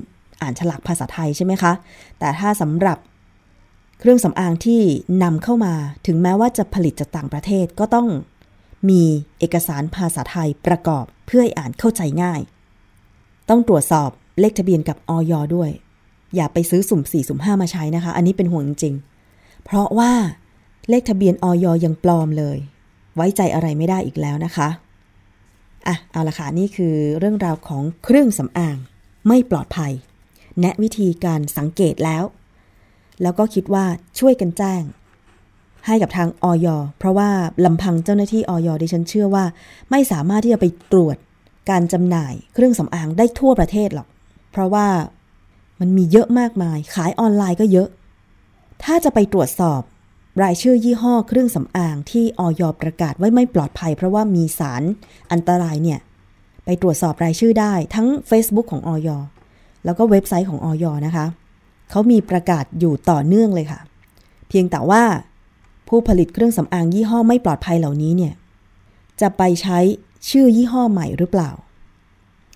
[0.41, 1.73] อ่านฉลากภาษาไทยใช่ไหมคะ
[2.19, 2.97] แต่ถ้าสำหรับ
[3.99, 4.81] เครื่องสำอางที่
[5.23, 5.73] นำเข้ามา
[6.07, 8.07] ถึงแม้ว่าจะผลิตจากต่างประเทศก็ต้อง
[8.89, 9.01] มี
[9.39, 12.41] เอกสารภาษาไทยประกอบเพื่อให้อ่านเข้าใจง่าย
[13.49, 15.69] ต้องตรวจสอบ เลขทะเบียนกับออยด้วย
[16.35, 18.95] อย่าไปซื้อสุ่ม4สุ่ม5มาใช้นะคะ อันนี้เป็นห่วงจริง
[19.63, 20.11] เพราะว่า
[20.89, 22.57] เลขทะเบียนออยยังปลอมเลย
[23.15, 24.69] ไว้ใจอะไรไม่ได้อีกแล้วนะคะ
[25.87, 28.77] อะเอาละค่ะนี่คือเรื่องราวของเครื่องสำอาง
[29.27, 29.93] ไม่ปลอดภัย
[30.59, 32.23] แนะวิธีการสังเกตแล้ว
[33.21, 33.85] แล้วก็คิดว่า
[34.19, 34.81] ช่วยกันแจ้ง
[35.85, 36.67] ให้กับทางออย
[36.99, 37.29] เพราะว่า
[37.65, 39.45] ลำพังเจ้าหน้าที่ออยดิฉันเชื่อว่า
[39.91, 41.17] ไม่สามารถที่จะไปตรวจ
[41.69, 44.07] การจำหน่ายเครื่องสำอางได้ทั่วประเทศหรอก
[44.53, 44.87] เพราะว่า
[45.79, 47.89] มันมีเยอะมากมาย ขายออนไลน์ก็เยอะ
[48.83, 49.81] ถ้าจะไปตรวจสอบ
[50.43, 54.83] รายชื่อยี่ห้อเครื่องสำอางที่ออยอประกาศไว้ไม่ปลอดภัย เพราะว่ามีสาร
[55.31, 55.99] อันตรายเนี่ย
[56.65, 59.09] ไปตรวจสอบรายชื่อได้ทั้ง Facebook ของออย
[59.85, 61.25] แล้วก็เว็บไซต์ของออยนะคะ
[61.89, 63.79] เขามีประกาศอยู่ต่อเนื่องเลยค่ะ
[64.49, 65.03] เพียงแต่ว่า
[65.87, 68.33] ผู้ผลิตเครื่องสำอางยี่ห้อไม่ปลอดภัยเหล่านี้เนี่ย
[69.21, 69.79] จะไปใช้
[70.29, 71.51] ชื่อยี่ห้อใหม่หรือเปล่า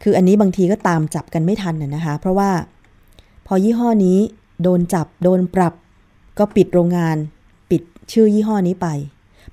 [0.03, 2.51] คืออันนี้บางทีก็ตามจับกันไม่ทันน่ะนะคะ เพราะว่า
[3.47, 4.17] พอยี่ห้อนี้
[4.63, 5.73] โดนจับโดนปรับ
[6.37, 7.17] ก็ปิดโรงงาน
[7.71, 7.81] ปิด
[8.11, 8.87] ชื่อยี่ห้อนี้ไป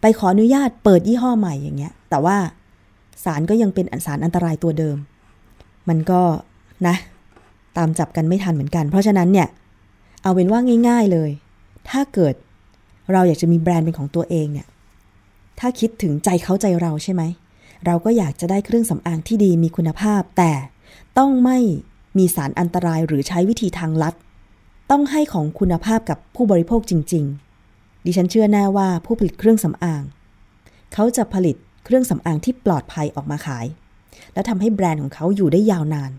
[0.00, 2.37] ไปขออนุญาตเปิดยี่ห้อใหม่อย่างเงี้ย แต่ว่า
[3.24, 4.96] สารก็ยังเป็นสารอันตรายตัวเดิม
[5.88, 6.20] มันก็
[6.87, 6.96] นะ
[7.76, 9.48] ตามจับกันไม่ทันเหมือนกัน เพราะฉะนั้นเนี่ย
[10.22, 11.30] เอาเป็นว่าง่าย ๆเลย
[11.90, 12.35] ถ้าเกิด
[13.12, 14.66] เราอยากจะมีแบรนด์เป็นของตัวเองเนี่ย
[15.61, 17.22] ถ้าคิดถึงใจเขาใจเราใช่ไหม
[17.87, 20.53] เราก็อยากจะได้เครื่องสำอางที่ดีมีคุณภาพ แต่
[21.18, 21.59] ต้องไม่
[22.18, 24.14] มีสารอันตรายหรือใช้วิธีทางลัด
[24.90, 27.25] ต้องให้ของคุณภาพกับผู้บริโภคจริง
[27.66, 30.03] ๆ ดิฉันเชื่อแน่ว่าผู้ผลิตเครื่องสำอาง
[30.94, 33.66] เขาจะผลิตเครื่องสำอางที่ปลอดภัยออกมาขาย
[34.33, 36.11] แล้วทำให้แบรนด์ของเขาอยู่ได้ยาวนาน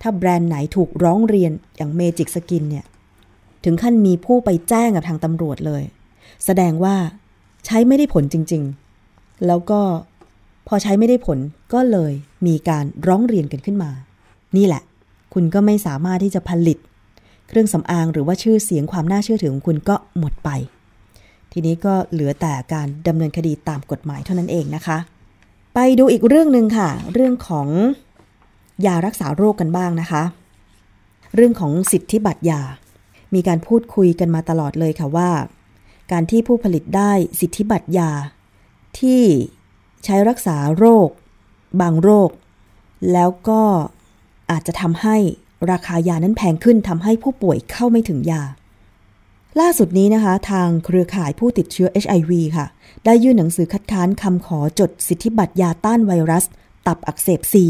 [0.00, 2.86] ถ้าแบรนด์ไหนถูกร้องเรียนอย่างเมจิกสกินเนี่ย
[3.64, 5.82] ถึงขั้นมีผู้ไปแจ้งกับทางตำรวจเลย
[6.44, 6.96] แสดงว่า
[7.66, 8.62] ใช้ไม่ได้ผลจริง
[9.04, 9.80] ๆ แล้วก็
[10.66, 11.38] พอใช้ไม่ได้ผล
[11.74, 12.12] ก็เลย
[12.46, 13.90] มีการร้องเรียนกันขึ้นมา
[14.56, 14.82] นี่แหละ
[15.34, 16.78] คุณก็ไม่สามารถที่จะผลิต
[17.48, 20.50] เครื่องสำอางหรือว่าชื่อเสียงความน่าเชื่อถือของคุณก็หมดไป
[21.52, 24.98] ทีนี้ก็เหลือแต่การดำเนินคดีตามกฎหมายเท่านั้นเองนะคะ
[25.74, 27.68] ไปดูอีกเรื่องหนึ่งค่ะ เรื่องของ
[28.86, 30.22] ยารักษาโรคกันบ้างนะคะ
[31.34, 32.60] เรื่องของสิทธิบัตรยา
[33.34, 35.30] มีการพูดคุยกันมาตลอดเลยค่ะว่า
[36.12, 38.10] การที่ผู้ผลิตได้สิทธิบัตรยา
[39.00, 39.22] ที่
[40.04, 41.08] ใช้รักษาโรค
[41.80, 42.30] บางโรค
[43.12, 43.62] แล้วก็
[44.50, 45.16] อาจจะทำให้
[45.70, 48.42] ราคายานั้นแพงขึ้นทำให้ผู้ป่วยเข้าไม่ถึงยา
[49.60, 52.66] ล่าสุดนี้นะคะ ทางเครือข่ายผู้ติดเชื้อ HIV ค่ะ
[53.04, 56.44] ได้ยื่นหนังสือคัดค้านคำขอจดสิทธิบัตรยาต้านไวรัส
[56.86, 57.66] ตับอักเสบซี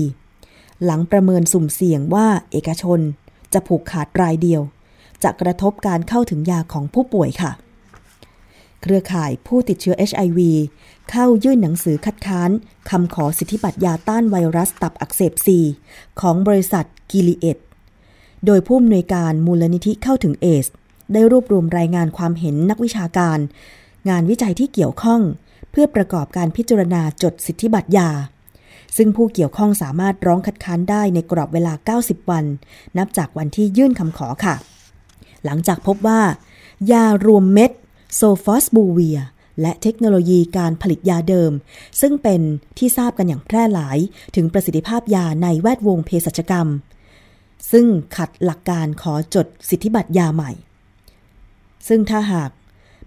[0.85, 3.01] หลังประเมินสุ่มเสี่ยงว่าเอกชน
[3.53, 4.63] จะผูกขาดรายเดียว
[5.23, 7.53] จะกระทบการเข้าถึงยาของผู้ป่วยค่ะ
[8.83, 10.39] เครือข่ายผู้ติดเชื้อ HIV
[11.13, 12.51] เข้ายื่นหนังสือคัดค้าน
[12.91, 15.59] คำขอสิทธิบัตรยาต้านไวรัสตับอักเสบซี
[16.21, 17.59] ของบริษัทกิลีเอต
[18.47, 20.67] โดยผู้อำนวยการมูลนิธิเข้าถึงเอส
[21.13, 23.39] ได้รวบรวมรายงานความเห็นนักวิชาการ
[24.09, 25.21] งานวิจัยที่เกี่ยวข้อง
[25.71, 28.09] เพื่อประกอบการพิจารณาจดสิทธิบัตรยา
[28.97, 31.73] ซึ่งผู้เกี่ยวข้องสามารถร้องคัดค้านได้ในกรอบเวลา
[32.03, 32.45] 90 วัน
[32.99, 34.55] นับจากวันที่ยื่นคำขอค่ะ
[35.45, 36.21] หลังจากพบว่า
[36.93, 37.73] ยารวมเม็ด
[38.15, 39.21] โซฟอสบูเวีย
[39.61, 41.53] และเทคโนโลยีการผลิตยาเดิม
[42.01, 42.41] ซึ่งเป็น
[42.79, 43.99] ที่ทราบกันอย่างแพร่หลาย
[44.37, 46.69] ถึงประสิทธิภาพยาในแวดวงเภสัชกรรม
[47.73, 47.87] ซึ่ง
[48.17, 50.51] ขัดหลักการขอจดสิทธิบัตรยาใหม่
[51.89, 52.51] ซึ่งถ้าหาก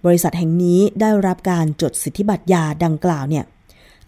[0.06, 3.46] บริษัทแห่งนี้ได้รับการจดสิทธิบัตรยาดังกล่าวเนี่ย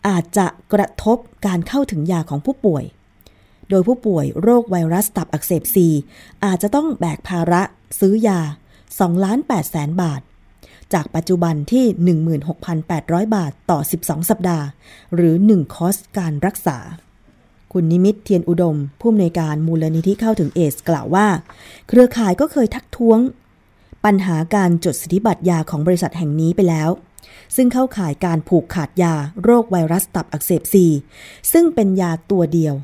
[0.08, 2.84] อาจจะกระทบการเข้าถึงยาของผู้ป่วย
[3.70, 5.88] โดยผู้ป่วยโรคไวรัสตับอักเสบซี
[6.46, 7.62] อาจจะต้องแบกภาระ
[8.00, 8.40] ซื้อยา
[8.84, 10.22] 2ล้าน8แสนบาท
[10.94, 11.86] จากปัจจุบันที่
[12.60, 14.66] 16,800 บาทต่อ 12 สัปดาห์
[15.16, 16.78] หรือ 1 คอร์สการรักษา
[17.74, 21.28] คุณนิมิตเทียนอุดม ผู้อำนวยการมูลนิธิเข้าถึงเอส กล่าวว่า
[21.88, 23.20] เครือข่ายก็เคยทักท้วง
[24.06, 26.90] ปัญหาการจดสิทธิบัตรยาของบริษัทแห่งนี้ไปแล้ว
[27.56, 30.86] ซึ่งเข้าข่ายการผูกขาดยาโรคไวรัสตับอักเสบซี
[31.52, 32.76] ซึ่งเป็นยาตัวเดียว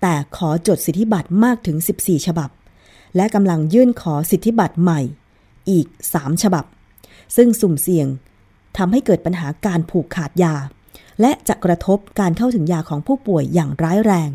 [0.00, 2.50] แต่ขอจดสิทธิบัตรมากถึง 14 ฉบับ
[3.16, 5.00] และกำลังยื่นขอสิทธิบัตรใหม่
[5.70, 6.64] อีก 3 ฉบับ
[7.36, 8.08] ซึ่งสุ่มเสี่ยง
[8.76, 10.54] ทำให้เกิดปัญหาการผูกขาดยา
[11.20, 14.30] และจะกระทบการเข้าถึงยาของผู้ป่วยอย่างร้ายแรง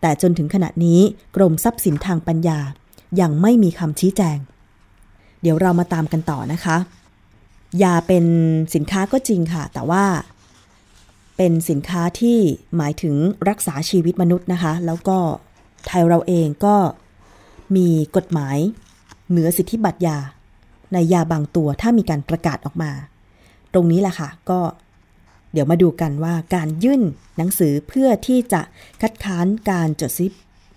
[0.00, 1.00] แต่จนถึงขณะนี้
[1.36, 2.58] กรมทรัพย์สินทางปัญญา
[3.20, 4.38] ยังไม่มีคำชี้แจง
[5.42, 6.76] เดี๋ยวเรามาตามกันต่อนะคะ
[7.82, 8.24] ยาเป็น
[8.74, 10.04] สินค้าก็จริงค่ะ แต่ว่า
[11.36, 12.38] เป็นสินค้าที่
[12.76, 13.14] หมายถึง
[13.48, 15.18] รักษาชีวิตมนุษย์นะคะ แล้วก็
[15.86, 16.76] ไทยเราเองก็
[17.76, 18.56] มีกฎหมาย
[19.30, 20.18] เหนือสิทธิบัตรยา
[20.92, 22.90] ในยาบางตัวถ้ามีการประกาศออกมา
[23.72, 24.60] ตรงนี้แหละค่ะ ก็
[25.52, 27.02] เดี๋ยวมาดูกันว่าการยื่น
[27.36, 28.60] หนังสือเพื่อที่จะ
[29.02, 30.26] คัดค้านการจดสิ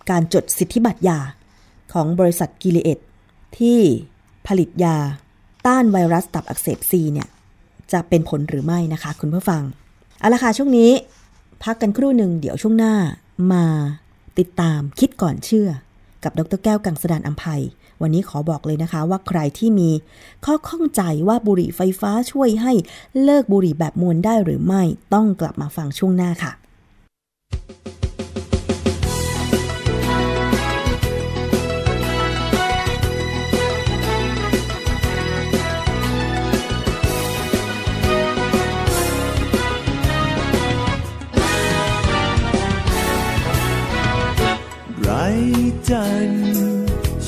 [0.10, 1.19] การจดสิทธิบัตรยา
[1.93, 3.00] ของบริษัทกิเลเอต
[3.60, 3.80] ที่
[4.48, 4.98] ผลิตยา
[5.67, 7.28] ต้านไวรัสตับอักเสบซีเนี่ย
[7.91, 9.62] จะเป็นผลหรือไม่นะคะ คุณผู้ฟัง
[10.19, 10.91] เอาละค่ะช่วงนี้
[11.63, 12.93] พักกันครู่หนึ่งเดี๋ยวช่วงหน้า
[13.54, 13.65] มา
[14.39, 15.69] ติดตามคิดก่อนเชื่อ
[16.24, 17.62] กับดรแก้วกังสดานอัมภัย
[18.01, 19.89] วันนี้ขอบอกเลยนะคะว่าใครที่มี
[20.45, 22.73] ข้อข้องใจว่าบุหรี่ไฟฟ้าช่วยให้
[23.23, 24.83] เลิกบุหรี่แบบมวลได้หรือไม่
[25.13, 26.51] ต้องกลับมาฟังช่วงหน้าค่ะ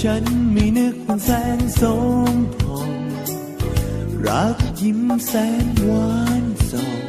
[0.04, 1.84] ฉันไม่นึกว่าแสงส
[2.34, 2.92] มพอง
[4.28, 5.34] รักยิ้มแส
[5.64, 7.04] นหวานส่อง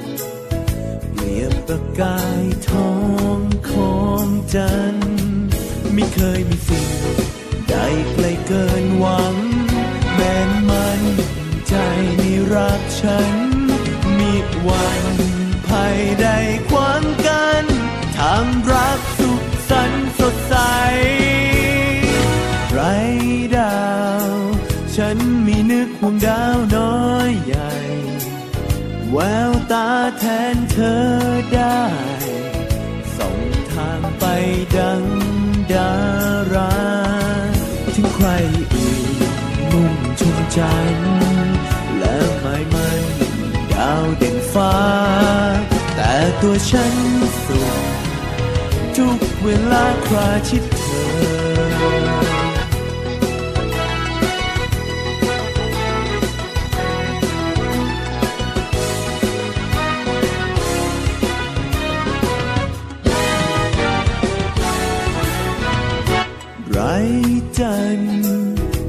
[1.15, 2.93] เปรียบประกายทอ
[3.37, 3.39] ง
[3.71, 5.17] ของจันทร์
[5.93, 6.89] ไม่เคยมีสิ่ง
[7.69, 7.75] ใด
[8.13, 9.37] ไกลเกินหวัง
[10.15, 11.03] แม้นมัน
[11.69, 11.75] ใจ
[12.19, 12.23] ใน
[12.55, 13.33] รักฉัน
[14.19, 14.33] มี
[14.67, 15.17] วัน
[15.69, 16.29] ภัยใด
[16.69, 17.65] ขวางกัน
[18.19, 20.57] ทางรักสุขสันต์สดใส
[26.03, 27.73] วงดาวน้อยใหญ่
[29.13, 29.19] แว
[29.51, 29.89] วตา
[30.19, 31.03] แทนเธอ
[31.53, 31.83] ได้
[33.19, 33.39] ส่ง
[33.73, 34.25] ทางไป
[34.77, 35.03] ดัง
[35.73, 35.93] ดา
[36.55, 36.75] รา
[37.95, 38.29] ถึงใคร
[38.75, 39.33] อื่น
[39.71, 40.97] มุ่งชมจัน
[41.99, 43.03] และหมายมัน
[43.73, 44.77] ดาวเด่นฟ้า
[45.95, 46.95] แต่ตัวฉัน
[47.45, 47.77] สุข
[48.97, 50.85] ทุกเวลาคราชิดเธ
[51.31, 51.32] อ
[67.59, 68.15] จันทร์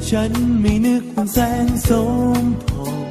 [0.09, 1.91] ฉันไม่นึกว่าแสงส
[2.41, 3.05] มพอง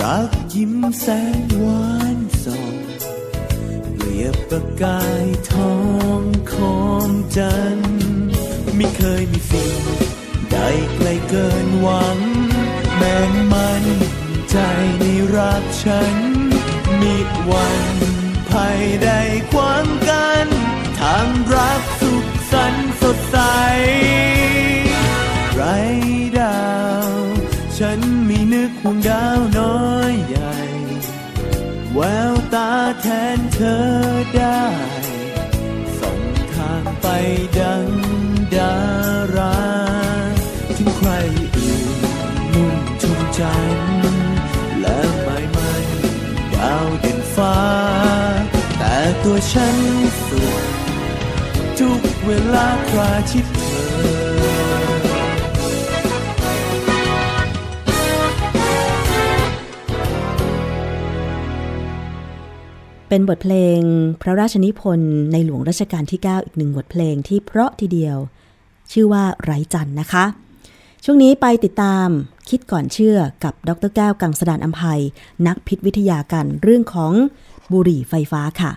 [0.00, 1.06] รักยิ้มแส
[1.44, 2.74] นหวานส่อง
[3.96, 5.76] เปรียบประกายทอ
[6.20, 7.98] งของจันทร์
[8.76, 9.74] ไม่เคยมีสิ่ง
[10.50, 10.56] ใด
[10.94, 12.18] ไกลเกินหวัง
[12.96, 13.16] แม้
[13.52, 13.84] มัน
[14.50, 14.56] ใจ
[14.98, 15.04] ใน
[15.36, 16.16] รักฉัน
[17.00, 17.14] มี
[17.50, 17.96] วัน
[18.50, 19.10] ภัยใด
[19.52, 20.46] ขวางกัน
[21.00, 21.82] ทางรัก
[22.68, 23.36] สุขสันสดใส
[25.54, 25.62] ไร
[26.38, 26.60] ดา
[27.08, 27.12] ว
[27.76, 27.78] ฉ
[28.84, 30.54] วงดาวน้อยใหญ่
[31.94, 32.00] แว
[32.32, 33.78] วตาแทนเธอ
[34.34, 34.62] ได้
[36.00, 36.20] ส่ง
[36.54, 37.06] ทางไป
[37.58, 37.88] ดัง
[38.54, 38.76] ดา
[39.36, 39.58] รา
[40.76, 41.10] ถึงใคร
[41.56, 41.98] อื่น
[42.54, 43.70] นุ่มชุ่มจัน
[44.80, 45.84] และไม่มัน
[46.54, 47.56] ดาวเด่นฟ้า
[48.78, 49.76] แต่ตัวฉัน
[52.28, 54.28] เวลาคราชิดเธอ
[63.08, 63.80] เป็นบทเพลง
[64.22, 68.16] พระราชนิพนธ์ในหลวงรัชกาลที่ 9 อีกหนึ่งบทเพลงที่เพราะทีเดียว
[68.92, 70.24] ชื่อว่าไร้จันนะคะ
[71.04, 72.08] ช่วงนี้ไปติดตาม
[72.50, 75.02] คิดก่อนเชื่อกับดรแก้วกังสดานอัมภัย
[75.46, 77.12] นักพิษวิทยากันเรื่องของ
[77.72, 78.72] บุหรี่ไฟฟ้าค่ะ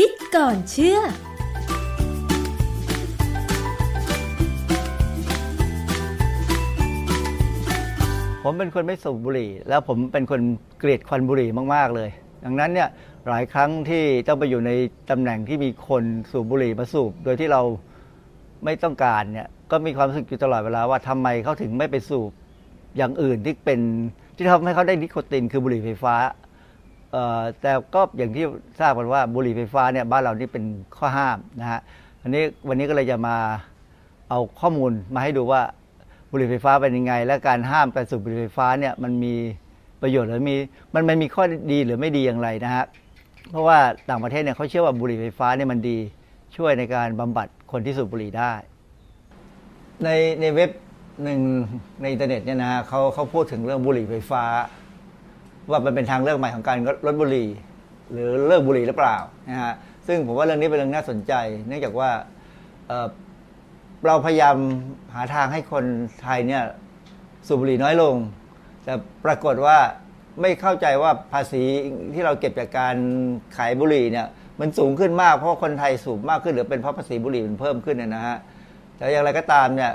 [0.00, 0.98] คิดก่อนเชื่อ
[8.42, 10.40] ผมเป็นคนไม่สูบบุหรี่ แล้วผมเป็นคน
[10.78, 12.10] เกลียดควันบุหรี่มาก ๆ เลย
[12.44, 12.88] ดังนั้นเนี่ย
[13.28, 14.70] หลายครั้งที่ต้องไปอยู่ใน
[15.10, 17.62] ตำแหน่งที่มีคนสูบบุหรี่มาสูบ โดยที่เรา
[18.64, 22.30] ไม่ต้องการเนี่ยก็มีความรู้สึกอยู่ตลอดเวลาว่าทำไมเขาถึงไม่ไปสูบ
[22.96, 23.80] อย่างอื่นที่เป็น
[24.36, 26.14] ที่ทำให้เขาได้นิโคตินคือบุหรี่ไฟฟ้า
[27.60, 28.44] แต่ก็อย่างที่
[28.80, 30.64] ทราบกันว่าบุหรี่ไฟฟ้าเนี่ยบ้านเรานี่เป็น
[30.96, 31.80] ข้อห้ามนะฮะ
[32.22, 33.36] อันนี้วันนี้ก็เลยจะมา
[34.30, 35.62] เอาข้อมูลมาให้ดูว่า
[36.30, 39.34] บุหรี่ไฟฟ้าเป็นยังไง และการห้ามการสูบบุหรี่ไฟฟ้าเนี่ยมันมี
[40.02, 40.56] ประโยชน์หรือมี
[40.94, 42.84] มันมันมีข้อดีหรือไม่ดีอย่างไรนะฮะ
[43.50, 43.78] เพราะว่า
[44.10, 45.98] ต่างประเทศเนี่ยเขาเชื่อว่าบุหรี่ไฟฟ้าเนี่ยมันดี
[46.56, 48.52] ช่วยในการบำบัดคนที่สูบบุหรี่ได้
[50.04, 50.08] ใน
[50.40, 50.70] ในเว็บ
[51.22, 51.40] หนึ่ง
[52.00, 54.44] ในอินเทอร์เน็ตเนี่ยนะฮะเขาเขาพูดถึงเรื่องบุหรี่ไฟฟ้า
[55.70, 57.48] ว่ามันเป็นทางเลือกใหม่ของการลดบุหรี่
[58.12, 59.16] หรือเลิกบุหรี่หรือเปล่า
[59.48, 59.74] นะฮะ
[60.06, 61.32] ซึ่งผมว่าเรื่องนี้เป็นเรื่องน่าสนใจ
[61.66, 62.10] เนื่องจากว่า
[62.88, 64.56] เเราพยายาม
[65.14, 65.84] หาทางให้คน
[66.22, 66.62] ไทยเนี่ย
[67.46, 68.14] สูบบุหรี่น้อยลง
[68.84, 69.78] แต่ปรากฏว่า
[70.40, 71.62] ไม่เข้าใจว่าภาษี
[72.14, 72.96] ที่เราเก็บจากการ
[73.56, 74.26] ขายบุหรี่เนี่ย
[74.60, 78.36] มันสูงขึ้นมากเพราะคนไทยสูบมากขึ้นหรือเป็นเพราะภาษีบุหรี่มันเพิ่มขึ้นเนยนะฮะ
[78.96, 79.92] แต่อย่างไรก็ตามเนี่ย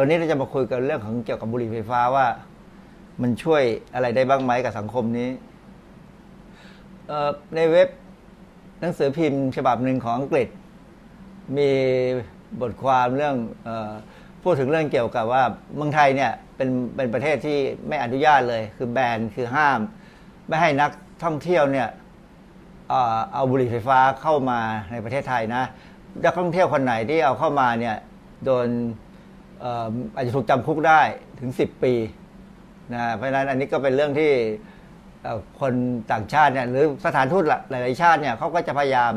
[0.00, 2.26] วันนี้เราจะมาคุยกันเรื่องของเกี่ยวกับบุหรี่ไฟฟ้าว่า
[3.22, 3.62] มันช่วย
[3.94, 5.28] อะไรได้บ้างไหมกับสังคมนี้
[7.08, 7.12] เอ
[7.54, 7.88] ในเว็บ
[8.80, 10.48] หนังสือพิมพ์ฉบับหนึ่งของอังกฤษ
[11.56, 11.70] มี
[12.60, 13.70] บทความเรื่องอ
[14.42, 15.42] พูดถึงเรื่องเกี่ยวกับว่า
[15.76, 19.80] เมืองไทยเนี่ยเป็นเป็นประเทศที่ไม่อนุญาตเลย คือแบนคือห้าม
[20.48, 20.90] ไม่ให้นัก
[21.24, 21.88] ท่องเที่ยวเนี่ย
[23.32, 24.60] เอาบุหรี่ไฟฟ้าเข้ามา
[24.92, 25.64] ในประเทศไทยนะ
[26.24, 27.96] นักท่องเที่ยวคนไหนที่เอาเข้ามาเนี่ย
[28.44, 28.68] โดน
[29.60, 31.00] เอ่ออาจจะถูกจำคุกได้
[31.40, 31.94] ถึง 10 ปี
[32.92, 34.30] นะเพราะฉะนั้นอันนี้ก็เป็นเรื่องที่
[35.60, 35.72] คน
[36.12, 39.12] ต่างชาติเนี่ยหรือสถานทูตหลาย ๆ ชาติเนี่ยเขาก็จะพยายาม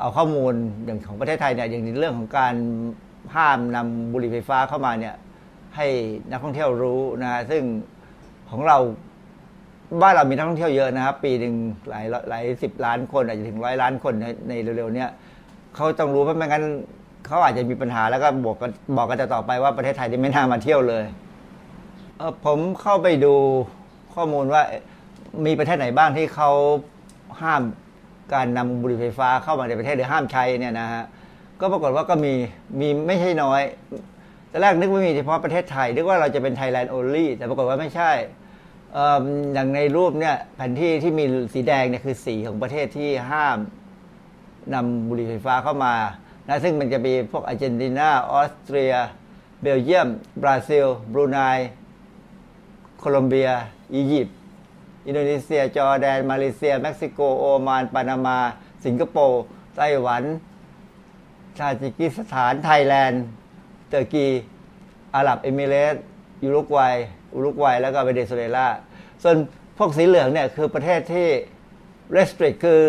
[0.00, 2.54] เอาข้อมูลอย่างของประเทศไทยเนี่ยอย่างในเรื่องของการ
[3.36, 5.14] ห้ามนำบุหรี่ไฟฟ้าเข้ามาเนี่ย
[5.76, 5.86] ให้
[6.30, 7.62] นักท่องเที่ยวรู้นะฮะซึ่ง
[8.50, 8.78] ของเรา
[10.02, 11.54] บ้านเรามีนักท่องเที่ยวเยอะนะครับ ปีหนึ่ง
[11.88, 15.10] หลายหลายสิบล้านคน อาจจะถึงร้อยล้านคนในในเร็วๆเนี้ย
[15.74, 16.64] เขาต้องรู้เพราะไม่งั้น
[17.26, 21.04] เขาอาจจะมีปัญหาแล้วก็บอกกันบอกกันต่อไปว่าประเทศไทยนี่ไม่น่ามาเที่ยวเลย
[22.44, 23.34] ผมเข้าไปดู
[24.14, 24.62] ข้อมูลว่า
[25.46, 26.50] มีประเทศไหนบ้างที่เขา
[27.42, 27.62] ห้าม
[28.34, 31.04] การนำบุหรี่ไฟฟ้าเข้ามาในประเทศหรือห้ามใช้เนี่ยนะฮะ
[31.60, 32.34] ก็ปรากฏว่าก็มี
[32.80, 33.62] มีไม่ใช่น้อย
[34.48, 38.10] แต่แรกนึกว่ามีเฉพาะประเทศไทยนึกว่าเราจะเป็น Thailand only แต่ปรากฏว่าไม่ใช่
[38.96, 38.98] อ
[39.54, 41.24] อย่างในรูปเนี่ยแผนที่ที่มี
[41.54, 43.58] สีแดงเนี่ยคือสีของประเทศที่ห้าม
[44.74, 45.94] นำบุหรี่ไฟฟ้าเข้ามา
[46.48, 48.94] นะซึ่งมันจะมีพวกอาร์เจนตินาออสเตรีย
[49.62, 50.08] เบลเยียม
[50.42, 51.38] บราซิล บรูไน
[53.06, 53.50] โคลอมเบีย
[53.94, 54.36] อียิปต์
[55.06, 58.38] อินโดนีเซีย จอร์แดน มาเลเซีย เม็กซิโก โอมาน ปานามา
[58.84, 59.42] สิงคโปร์
[59.76, 60.22] ไต้หวัน
[61.58, 63.24] ทาจิกิสถาน Thailand
[63.88, 64.26] Turkey
[65.14, 66.02] อาหรับเอมิเรตส์
[66.42, 66.96] ยูรุกวัย
[67.34, 68.68] อุรุกวัย แล้วก็เวเนซุเอลา
[69.22, 69.36] ส่วน
[69.78, 71.28] พวกสีเหลืองเนี่ยคือประเทศที่
[72.16, 72.82] restrict คือ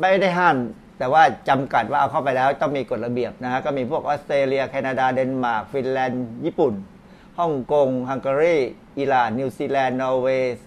[0.00, 0.56] ไม่ได้ห้าม
[0.98, 6.74] แต่ว่าจำกัดว่าเอาเข้าไปแล้วต้องมีกฎระเบียบนะฮะ ก็มีพวกออสเตรเลีย แคนาดา เดนมาร์ก ฟินแลนด์ ญี่ปุ่น
[7.38, 8.56] ฮ่องกงฮังการี
[8.98, 10.58] อิหร่านนิวซีแลนด์นอร์เวย์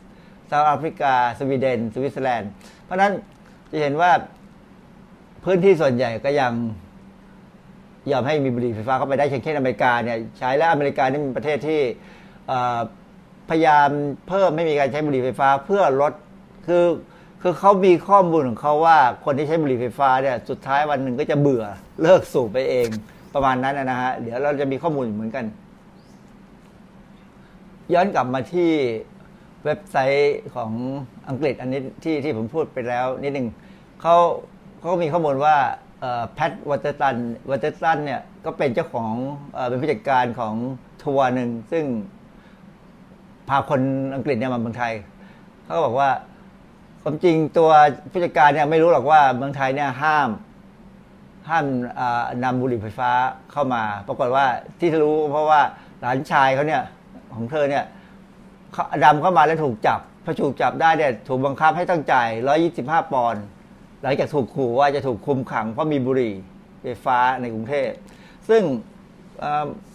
[0.47, 2.49] South Africa สวีเดน สวิตเซอร์แลนด์
[2.83, 3.13] เพราะนั้น
[3.71, 4.11] จะเห็นว่า
[5.43, 6.53] พื้นที่ส่วนใหญ่ก็ยัง
[8.11, 11.81] ยอมให้มีบุหรี่ไฟฟ้าเข้าไปได้เช่นเช่นอเมริกาเนี่ยใช้แล้วอเมริกานี่เป็นประเทศที่
[13.49, 13.89] พยายาม
[14.27, 16.13] เพิ่มให้มีการใช้บุหรี่ไฟฟ้าเพื่อลด
[16.67, 16.85] คือ
[17.41, 21.63] คือเขามีข้อมูลของเขาว่าคนที่ใช้บุหรี่ไฟฟ้าเนี่ยสุดท้ายวันหนึ่งก็จะเบื่อ
[22.01, 22.87] เลิกสูบไปเอง
[23.33, 25.45] ประมาณนั้นนะฮะเดี๋ยวเราจะมีข้อมูลเหมือนกัน
[27.93, 28.69] ย้อนกลับมาที่
[29.65, 30.71] เว็บไซต์ของ
[31.29, 33.47] อังกฤษอันนี้ที่ที่ผมพูดไปแล้วนิดหนึ่ง
[34.01, 34.15] เขา
[34.79, 35.55] เขามีข้อมูลว่า
[36.33, 37.15] แพทวัตตัน
[37.49, 39.13] วัตตันเนี่ยก็เป็นเจ้าของ
[39.69, 40.55] เป็นผู้จัดการของ
[41.03, 41.85] ทัวร์หนึ่งซึ่ง
[43.49, 43.81] พาคน
[44.15, 44.93] อังกฤษเนี่ยมาเมืองไทย
[45.63, 46.09] เขาก็บอกว่า
[47.03, 47.69] ความจริงตัว
[48.11, 50.29] ผู้จัดการเนี่ยไม่รู้หรอกว่าเมืองไทยเนี่ยห้าม
[51.49, 51.65] ห้าม
[52.43, 53.11] นำบุหรี่ไฟฟ้า
[53.51, 54.45] เข้ามา ปรากฏว่า
[54.79, 55.61] ที่รู้เพราะว่า
[55.99, 56.83] หลานชายเขาเนี่ย
[57.35, 57.83] ของเธอเนี่ย
[59.05, 62.27] ดำเข้ามาแล้วถูกจับพอถูกจับได้เนี่ยถูกบังคับให้ต้องจ่าย
[62.69, 63.43] 125 ปอนด์
[64.01, 66.33] หลังจากถูกขู่ว่าจะถูกคุมขังเพราะมีบุหรี่
[66.81, 67.89] ไฟฟ้าในกรุงเทพ
[68.49, 68.63] ซึ่ง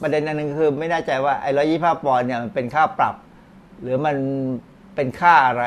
[0.01, 3.15] ประเด็นนึงคือไม่แน่ใจว่าไอ้ร้อยยี่ห้าปอนด์เนี่ยมันเป็นค่าปรับ
[3.83, 4.17] หรือมัน
[4.95, 5.67] เป็นค่าอะไร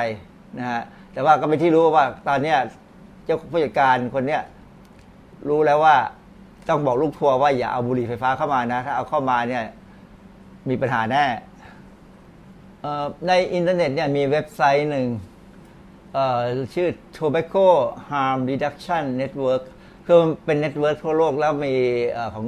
[0.57, 0.81] นะฮะ
[1.13, 2.53] แต่ว่าก็เป็นที่รู้ว่าตอนนี้
[3.25, 4.41] เจ้าผู้จัดการคนเนี้ย
[5.49, 5.95] รู้แล้วว่า
[6.69, 9.63] ต้องบอกลูกทัวร์ว่าอย่าเอาบุหรี่ไฟฟ้าเข้ามานะ ถ้าเอาเข้ามาเนี่ย
[10.69, 11.25] มีปัญหาแน่
[13.27, 15.07] ในอินเทอร์เน็ตเนี่ยมีเว็บไซต์หนึ่ง
[16.73, 17.67] ชื่อ Tobacco
[18.09, 19.63] Harm Reduction Network
[20.07, 21.73] คือเป็น network ทั่วโลกแล้วมี
[22.33, 22.45] ของ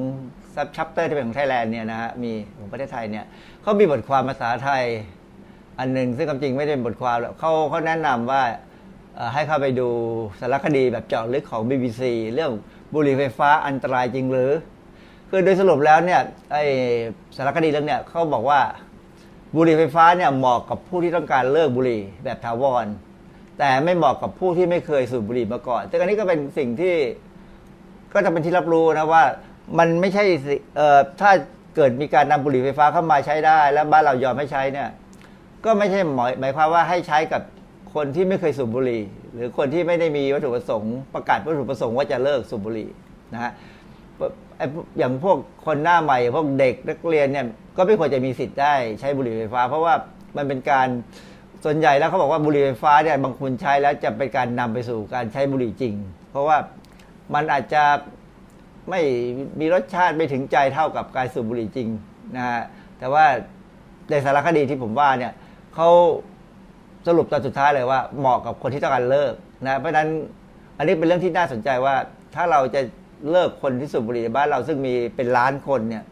[0.56, 3.26] subchapter ที่เป็นของไทยแลนด์เนี่ยนะฮะมีของประเทศไทยเนี่ย
[3.62, 4.84] เขามีบทความภาษาไทย
[5.80, 8.44] อันหนึ่งซึ่งความจริงไม่ได้เป็นบทความเขาเขาแนะนำว่า
[9.34, 9.90] ให้เข้าไปดู
[10.40, 12.02] สารคดีแบบเจาะลึกของ BBC
[12.34, 12.52] เรื่อง
[12.94, 14.52] บุหรี่ไฟฟ้าอันตรายจริงหรือ
[15.30, 16.22] คือโดยสรุปแล้วเนี่ย
[16.54, 16.58] ไอ
[17.36, 18.60] สารคดีเรื่องเนี่ยเขาบอกว่า
[19.56, 22.86] บุหรี่ไฟฟ้าเนี่ยเหมาะกับผู้ที่ต้องการเลิกบุหรี่แบบถาวร
[23.60, 26.96] แต่ไม่เหมาะกับผู้ที่ไม่เคยสูบบุหรี่มาก่อนแต่อันนี้ก็เป็นสิ่งที่
[28.14, 29.24] ก็จะเป็นที่รับรู้นะว่า
[29.78, 30.24] มันไม่ใช่
[30.76, 31.32] เอ่อถ้า
[31.76, 34.90] เกิดมีการนำบุหรี่ไฟฟ้าเข้ามาใช้ได้ แล้วบ้านเรายอมให้ใช้เนี่ย
[35.66, 37.42] ก็ไม่ใช่หมายหมายความว่าให้ใช้กับ
[37.94, 39.02] คนที่ไม่เคยสูบบุหรี่
[39.34, 42.90] หรือคนที่ไม่ได้มีวัตถุประสงค์ประกาศวัตถุประสงค์ว่าจะเลิกสูบบุหรี่
[43.34, 43.52] นะฮะ
[44.98, 47.46] อย่างพวกคนหน้าใหม่พวกเด็กนักเรียนเนี่ย
[47.78, 49.94] ก็ไม่ควรจะมีสิทธิ์ได้ใช้บุหรี่ไฟฟ้า เพราะว่า
[50.38, 50.88] มันเป็นการ
[51.64, 55.94] ส่วนใหญ่แล้วเขาบอกว่าบุหรี่ไฟฟ้าเนี่ยบางคนใช้แล้วจะเป็นการนำไปสู่การใช้บุหรี่จริง
[56.32, 56.58] เพราะว่า
[57.34, 57.84] มันอาจจะ
[58.90, 59.02] ไม่
[59.60, 61.88] มีรสชาติไม่ถึงใจเท่ากับการสูบบุหรี่จริง
[62.36, 62.62] นะฮะ
[63.00, 63.26] แต่ว่า
[64.10, 65.34] ในสารคดีที่ผมว่าเนี่ย
[65.76, 65.90] เขา
[67.08, 69.34] สรุปตอนสุดท้ายเลยว่าเหมาะกับคนที่ต้องการเลิก
[69.66, 70.10] นะเพราะฉะนั้น
[70.78, 71.96] อันนี้เป็นเรื่องที่น่าสนใจว่า
[72.36, 72.82] ถ้าเราจะ
[73.32, 76.04] เลิกคนที่สูบบุหรี่ในบ้านเราซึ่งมีเป็นล้านคนเนี่ย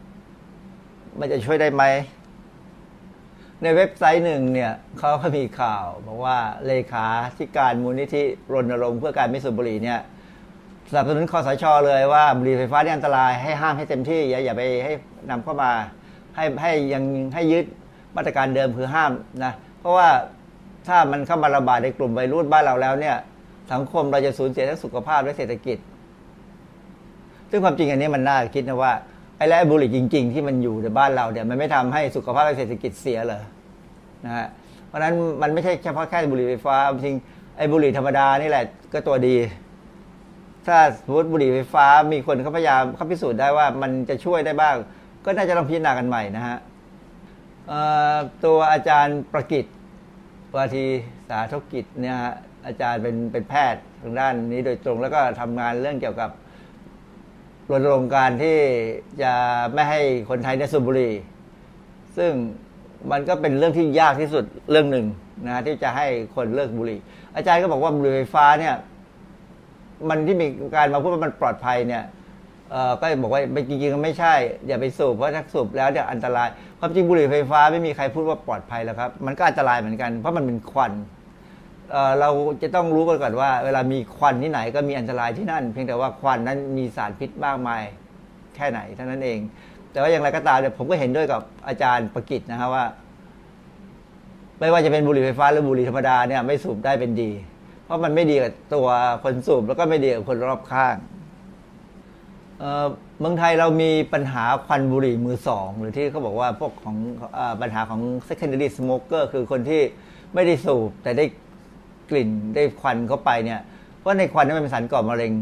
[1.18, 1.82] มันจะช่วยได้ไหม
[3.62, 7.06] ในเว็บไซต์หนึ่งเนี่ยเขาก็มีข่าวบอกว่าเลขา
[7.38, 10.00] ธิการมูลนิธิรณรงค์เพื่อการไม่สูบบุหรี่เนี่ย
[10.90, 14.92] สนับสนุนคอสชเลยว่าบุหรี่ไฟฟ้าเนี่ยอันตรายให้ห้ามให้เต็มที่ อย่าอย่าไปให้
[15.30, 15.70] นำเข้ามา
[16.36, 17.04] ให้ให้ยัง
[17.34, 17.64] ให้ยึด
[18.16, 19.12] มาตรการเดิมคือห้าม
[19.44, 20.08] นะเพราะว่า
[20.88, 23.16] ถ้ามันเข้ามาระบาดในกลุ่มวัยรุ่นบ้านเราแล้วเนี่ย
[23.72, 25.78] สังคมเราจะสูญเสียทั้งสุขภาพและเศรษฐกิจ
[27.50, 28.92] ซึ่งความจริงอันนี้มันน่าคิดนะว่า
[29.36, 33.42] ไอ้แล้วบุหรี่จริง ๆ ที่มันอยู่ในบ้านเราเนี่ยมันไม่ทำให้สุขภาพและเศรษฐกิจเสียเลย
[34.24, 34.46] นะฮะ
[34.86, 37.16] เพราะนั้นมันไม่ใช่เฉพาะแค่บุหรี่ไฟฟ้าจริง
[37.56, 39.36] ไอ้บุหรี่ธรรมดานี่แหละก็ตัวดี
[40.66, 44.76] ถ้าสมมติบุหรี่ไฟฟ้ามีคนเขาพยายามเขาพิสูจน์ได้ว่ามันจะช่วยได้บ้าง
[45.24, 46.58] ก็น่าจะต้องพิจารณากันใหม่นะฮะ
[48.44, 49.66] ตัวอาจารย์ประกิต
[50.56, 50.86] วาที
[51.30, 52.18] สาธกิจเนี่ย
[52.66, 56.30] อาจารย์เป็นเป็นแพทย์ทางด้านนี้โดยตรงแล้วก็ทำงานเรื่องเกี่ยวกับ
[57.70, 58.56] รณรงค์การที่
[59.22, 59.32] จะ
[59.74, 60.00] ไม่ให้
[60.30, 61.12] คนไทยเนี่ยสูบบุหรี่
[62.16, 62.32] ซึ่ง
[63.10, 65.06] มันก็เป็นเรื่องที่ยากที่สุดเรื่องหนึ่ง
[65.46, 67.00] นะที่จะให้คนเลิกบุหรี่
[67.36, 68.74] อาจารย์ก็บอกว่าบุหรี่ไฟฟ้าเนี่ย
[70.08, 70.46] มันที่มี
[70.76, 72.04] การมาพูดว่ามันปลอดภัยเนี่ย
[73.00, 74.34] ก็บอกว่าจริงๆไม่ใช่
[74.66, 76.48] อย่าไปสูบเพราะถ้าสูบแล้วเนี่ยอันตราย
[76.78, 80.92] ความจริงบุหรี่ไฟฟ้าไม่มีใครพูดว่าปลอดภัยแล้วครับ มันก็อันตรายเหมือนกันเพราะมันเป็นควัน
[82.20, 82.30] เรา
[82.62, 87.82] จะต้องรู้กันก่อนว่า เวลามีควันที่ไหนก็มีอันตรายที่นั่น เพียงแต่ว่าควันนั้นมีสารพิษมากมาย
[88.54, 89.38] แค่ไหนเท่านั้นเอง
[89.92, 92.84] แต่ว่าอย่างไรก็ตามเนี่ยผมก็เห็นด้วยกับอาจารย์ประกิตนะครับว่า
[94.60, 97.30] ไม่ว่าจะเป็นบุหรี่ไฟฟ้าหรือบุหรี่ธรรมดาเนี่ยไม่สูบได้เป็นดี
[97.84, 98.86] เพราะมันไม่ดีกับตัว
[99.22, 100.96] คนสูบแล้วก็ไม่ดีกับคนรอบข้าง
[103.18, 106.96] เมืองไทยเรามีปัญหาควันบุหรี่มือสอง หรือที่เขาบอกว่าพวกของ
[107.38, 109.82] อปัญหาของ secondary smoker คือคนที่
[110.34, 111.24] ไม่ได้สูบแต่ได้
[112.10, 113.60] กลิ่นได้ควันเข้าไปเนี่ย
[113.98, 115.32] เพราะในควันนั้นมันเป็นสารก่อมะเร็ง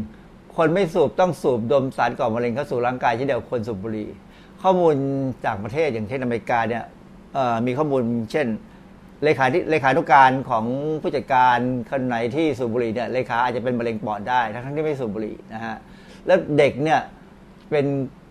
[0.55, 4.09] คนไม่สูบต้องสูบดมสารก่อมะเร็งเข้าสู่ร่างกายเช่นเดียวคนสูบบุหรี่
[4.61, 4.95] ข้อมูล
[5.45, 6.83] จากประเทศอย่างเช่นอเมริกาเนี่ย
[7.65, 8.47] มีข้อมูลเช่น
[9.23, 10.65] เลขาที่เลขานุการของ
[11.01, 11.57] ผู้จัดการ
[11.89, 15.75] คนไหนที่สูบบุหรี่เนี่ยเลขาอาจจะเป็นมะเร็งปอดได้ทั้งที่ไม่สูบบุหรี่นะฮะ
[16.25, 16.99] แล้วเด็กเนี่ย
[17.71, 17.85] เป็น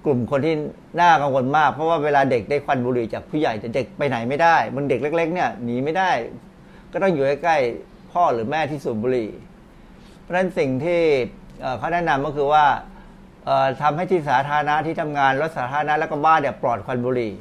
[0.04, 0.54] กลุ่มคนที่
[1.00, 6.10] น่ากังวลมาก เพราะว่าเวลาเด็กได้ควันบุหรี่จากผู้ใหญ่แต่เด็กไปไหนไม่ได้มันเด็กเล็ก ๆ เนี่ยหนีไม่ได้
[6.92, 7.56] ก็ต้องอยู่ใกล้
[8.16, 9.30] พ่อหรือแม่ที่สูบบุหรี่
[10.22, 11.00] เพราะฉะนั้นสิ่งที่
[11.78, 12.64] เขาแนะนำก็คือว่า
[13.82, 17.32] ทำให้ที่สาธารณะที่ทำงานรถสาธารณะแล้วก็บ้านเนี่ยปลอดควันบุหรี่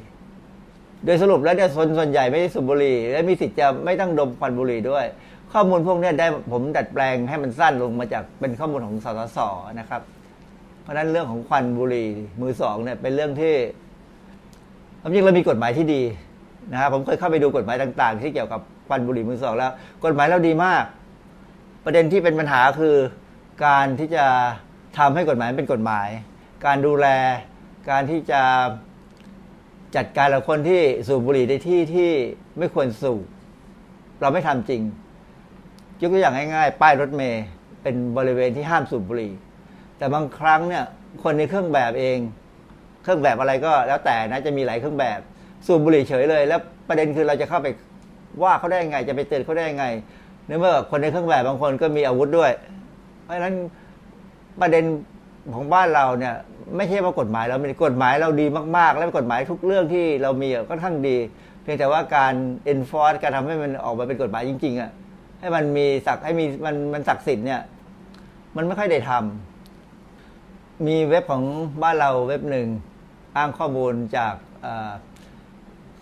[1.04, 5.04] โดยสรุปแล้วเนี่ยส่วนส่วนใหญ่ไม่ได้สูบบุหรี่ และมีสิทธิ์จะไม่ต้องดมควันบุหรี่ด้วย
[5.52, 9.38] ข้อมูลพวกนี้ได้ผมดัดแปลงให้มันสั้นลงมาจากเป็นข้อมูลของสสส
[9.78, 10.02] นะครับ
[10.82, 12.08] เพราะฉะนั้นเรื่องของควันบุหรี่
[12.40, 13.54] มือสองเนี่ยเป็นเรื่องที่
[15.00, 16.02] ความจริงเรามีกฎหมายที่ดี
[16.72, 19.72] นะครับผมเคยเข้าไปดูกฎหมายต่าง ๆ ที่เกี่ยวกับควันบุหรี่มือสองแล้ว
[20.04, 20.84] กฎหมายเราดีมาก
[21.84, 22.96] ประเด็นที่เป็นปัญหาคือ
[23.66, 24.26] การที่จะ
[24.98, 26.08] ทำให้กฎหมายเป็นกฎหมาย
[26.66, 27.06] การดูแล
[27.90, 28.42] การที่จะ
[29.96, 32.10] จัดการกับคนที่สูบบุหรี่ในที่ที่
[32.58, 33.24] ไม่ควรสูบ
[34.20, 34.82] เราไม่ทำจริง
[36.00, 37.44] ยกตัวอย่างง่ายๆ ป้ายรถเมย์
[37.82, 39.32] เป็นบริเวณที่ห้ามสูบบุหรี่
[39.98, 40.84] แต่บางครั้งเนี่ย
[41.22, 42.18] คนในเครื่องแบบเอง
[43.02, 45.20] เครื่องแบบอะไรก็แล้วแต่นะจะมีหลายเครื่องแบบ
[45.66, 47.68] สูบบุหรี่เฉยเลย แล้วประเด็นคือเราจะเข้าไป
[48.42, 49.86] ว่าเขาได้ยังไง จะไปเตือนเขาได้ยังไง
[50.46, 52.52] เนื่องจากคนในเครื่องแบบบางคนก็มีอาวุธด้วย
[53.22, 53.54] เพราะฉะนั้น
[54.60, 54.84] ประเด็น
[55.54, 56.34] ของบ้านเราเนี่ย
[56.76, 58.46] ไม่ใช่ว่ากฎหมายเรามีกฎหมายเราดี
[58.76, 61.16] มาก ๆ และกฎหมายทุกเรื่องที่เรามีก็ทั้งดี
[61.62, 62.34] เพียงแต่ว่าการ
[62.72, 64.90] enforce การทำให้มันออกมาเป็นกฎหมายจริง ๆอะ
[65.40, 67.60] ให้มันมีศักให้มีมันมันศักดิ์สิทธิ์เนี่ย
[68.56, 71.42] มันไม่ค่อยได้ทำมีเว็บของ
[71.82, 72.68] บ้านเราเว็บหนึ่ง
[73.36, 74.34] อ้างข้อมูลจาก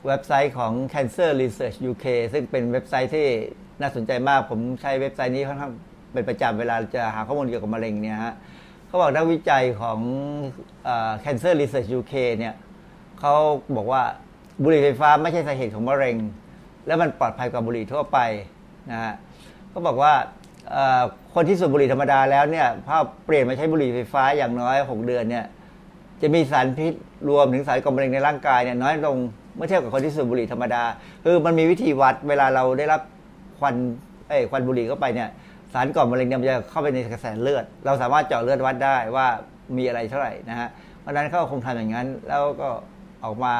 [0.06, 3.26] เว็บไซต์ของ Cancer Research UK ซึ่งเป็นเว็บไซต์ที่
[3.80, 5.72] น่าสนใจมาก ผมใช้เว็บไซต์นี้ค่อนข้าง
[6.12, 8.34] เป็นประจำเวลาจะหาข้อมูลเกี่ยวกับมะเร็งเนี่ยฮะ
[8.86, 9.98] เขาบอกนักวิจัยของ
[11.24, 12.54] Cancer Research UK เนี่ย
[13.20, 13.34] เขา
[13.76, 14.02] บอกว่า
[14.62, 16.16] บุหรี่ไฟฟ้าไม่ใช่สาเหตุของมะเร็ง
[16.86, 18.18] และมันปลอดภัยกว่าบุหรี่ทั่วไป
[18.90, 19.14] นะฮะ
[19.70, 20.12] เขาบอกว่า
[21.34, 22.96] คนที่สูบบุหรี่ธรรมดาแล้วเนี่ยพอ
[23.26, 25.44] เปลี่ยนมาใช้บุหรี่ไฟฟ้าอย่างน้อย 6 เดือนเนี่ย
[26.22, 26.92] จะมีสารพิษ
[27.28, 29.18] รวมถึงสารก่อมะเร็งในร่างกายเนี่ยน้อยลง
[29.56, 30.82] เมื่อเทียบกับคนที่สูบบุหรี่ธรรมดา
[31.24, 33.00] คือมันมีวิธีวัดเวลาเราได้รับ
[33.58, 33.74] ควัน
[34.28, 35.28] เอ้ควันบุหรี่เข้าไปเนี่ย
[35.72, 39.26] สารก่อมะเร็งเนี่ยมันจะเข้าไปในกระแสเลือด เราสามารถเจาะเลือดวัดได้ว่า
[39.76, 40.68] มีอะไรเท่าไหร่นะฮะ
[41.00, 42.68] เพราะฉะนั้นเขาคงทำอย่างนั้น แล้วก็
[43.24, 43.54] ออกมา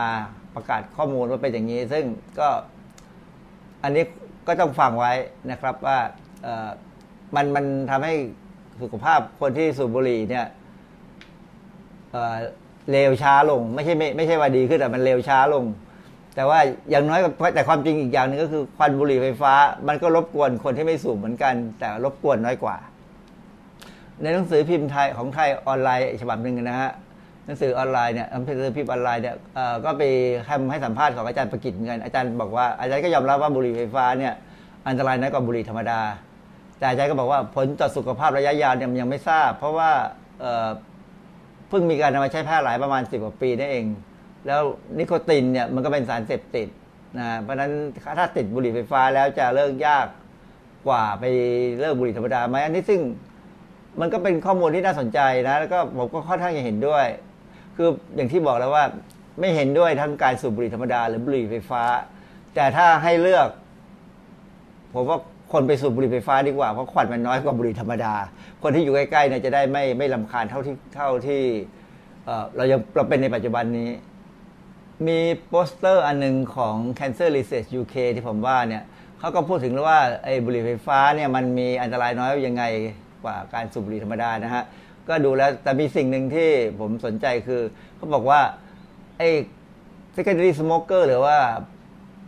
[0.55, 2.05] ประกาศข้อมูลว่าเป็นอย่างนี้ ซึ่ง
[2.41, 2.49] ก็
[3.83, 4.05] อันนี้
[4.47, 5.13] ก็ต้องฟังไว้
[5.51, 5.99] นะครับว่า
[7.37, 8.15] มันมันทำให้
[8.83, 10.47] สุขภาพคนที่สูบบุหรี่เนี่ย
[12.91, 15.65] เร็วช้าลง ไม่ใช่ไม่ไม่ใช่ว่าดีขึ้นแต่มันเร็วช้าลง
[16.35, 16.59] แต่ว่า
[16.91, 17.21] อย่างน้อย
[17.55, 19.53] แต่ความจริงอีกอย่างหนึ่งก็คือควันบุหรี่ไฟฟ้า
[19.89, 22.77] มันก็รบกวนคนที่ไม่สูบเหมือนกัน แต่รบกวนน้อยกว่า
[24.23, 26.93] ในหนังสือพิมพ์ไทยของไทยออนไลน์ฉบับหนึ่งนะฮะ
[27.47, 29.37] หนังสือออนไลน์เนี่ยหนังสือพิมพ์ออนไลน์เนี่ย
[29.85, 30.03] ก็ไป
[30.47, 34.35] ให้ให้สัมภาษณ์ของอาจารย์ประกิตเหมือนกันอาจารย์บอกว่าอาจารย์ก็ยอมรับว่าบุหรี่ไฟฟ้าเนี่ย
[34.89, 36.01] อันตรายน้อยกว่าบุหรี่ธรรมดา
[36.79, 39.91] แต่อาจารย์ก็บอกว่าผลต่อสุขภาพระยะยาวเนี่ยมันยังไม่ทราบ เพราะว่า
[41.75, 43.87] พิ่งมีการนำมาใช้แพร่หลายประมาณสิบกว่าปีนั่นเอง
[44.47, 44.63] แล้ว
[44.99, 46.69] นิโคตินเนี่ยมันก็เป็นสารเสพติด
[47.19, 47.71] นะเพราะฉะนั้น
[48.19, 50.07] ถ้าติดบุหรี่ไฟฟ้าแล้วจะเลิกยาก
[50.87, 51.25] กว่าไป
[51.81, 53.01] เลิกบุหรี่ธรรมดาไหมอันนี้ซึ่ง
[54.01, 57.07] มันก็เป็นข้อมูลที่น่าสนใจนะ แล้วก็ผมก็ค่อนข้างจะเห็นด้วย
[57.77, 58.85] คืออย่างที่บอกแล้วว่า
[59.41, 61.83] ไม่เห็นด้วยทั้งการสูบบุหรี่ธรรมดา หรือบุหรี่ไฟฟ้า
[62.55, 63.49] แต่ถ้าให้เลือก
[64.95, 65.19] ผมว่า
[65.55, 68.15] คนไปสูบบุหรี่ไฟฟ้าดีกว่าเพราะควันมันน้อยกว่าบุหรี่ธรรมดา
[68.63, 71.43] คนที่อยู่ใกล้ๆเนี่ยจะได้ไม่ไม่รำคาญเท่าที่เท่าที่
[72.57, 73.91] เรายังเราเป็นในปัจจุบันนี้
[75.07, 78.83] มีโปสเตอร์อันนึงของ Cancer Research UK ที่ผมว่าเนี่ย
[79.19, 82.65] เขาก็พูดถึงแล้วว่าไอ้บุหรี่ไฟฟ้าเนี่ยมันมีอันตรายน้อยยังไง
[83.25, 84.65] กว่าการสูบบุหรี่ธรรมดานะฮะ
[85.09, 86.51] ก็ดูแล้วแต่มีสิ่งหนึ่งที่
[86.81, 87.63] ผมสนใจคือ
[87.97, 88.41] เขาบอกว่า
[89.19, 89.29] ไอ้
[90.17, 91.39] secondary smoker หรือว่า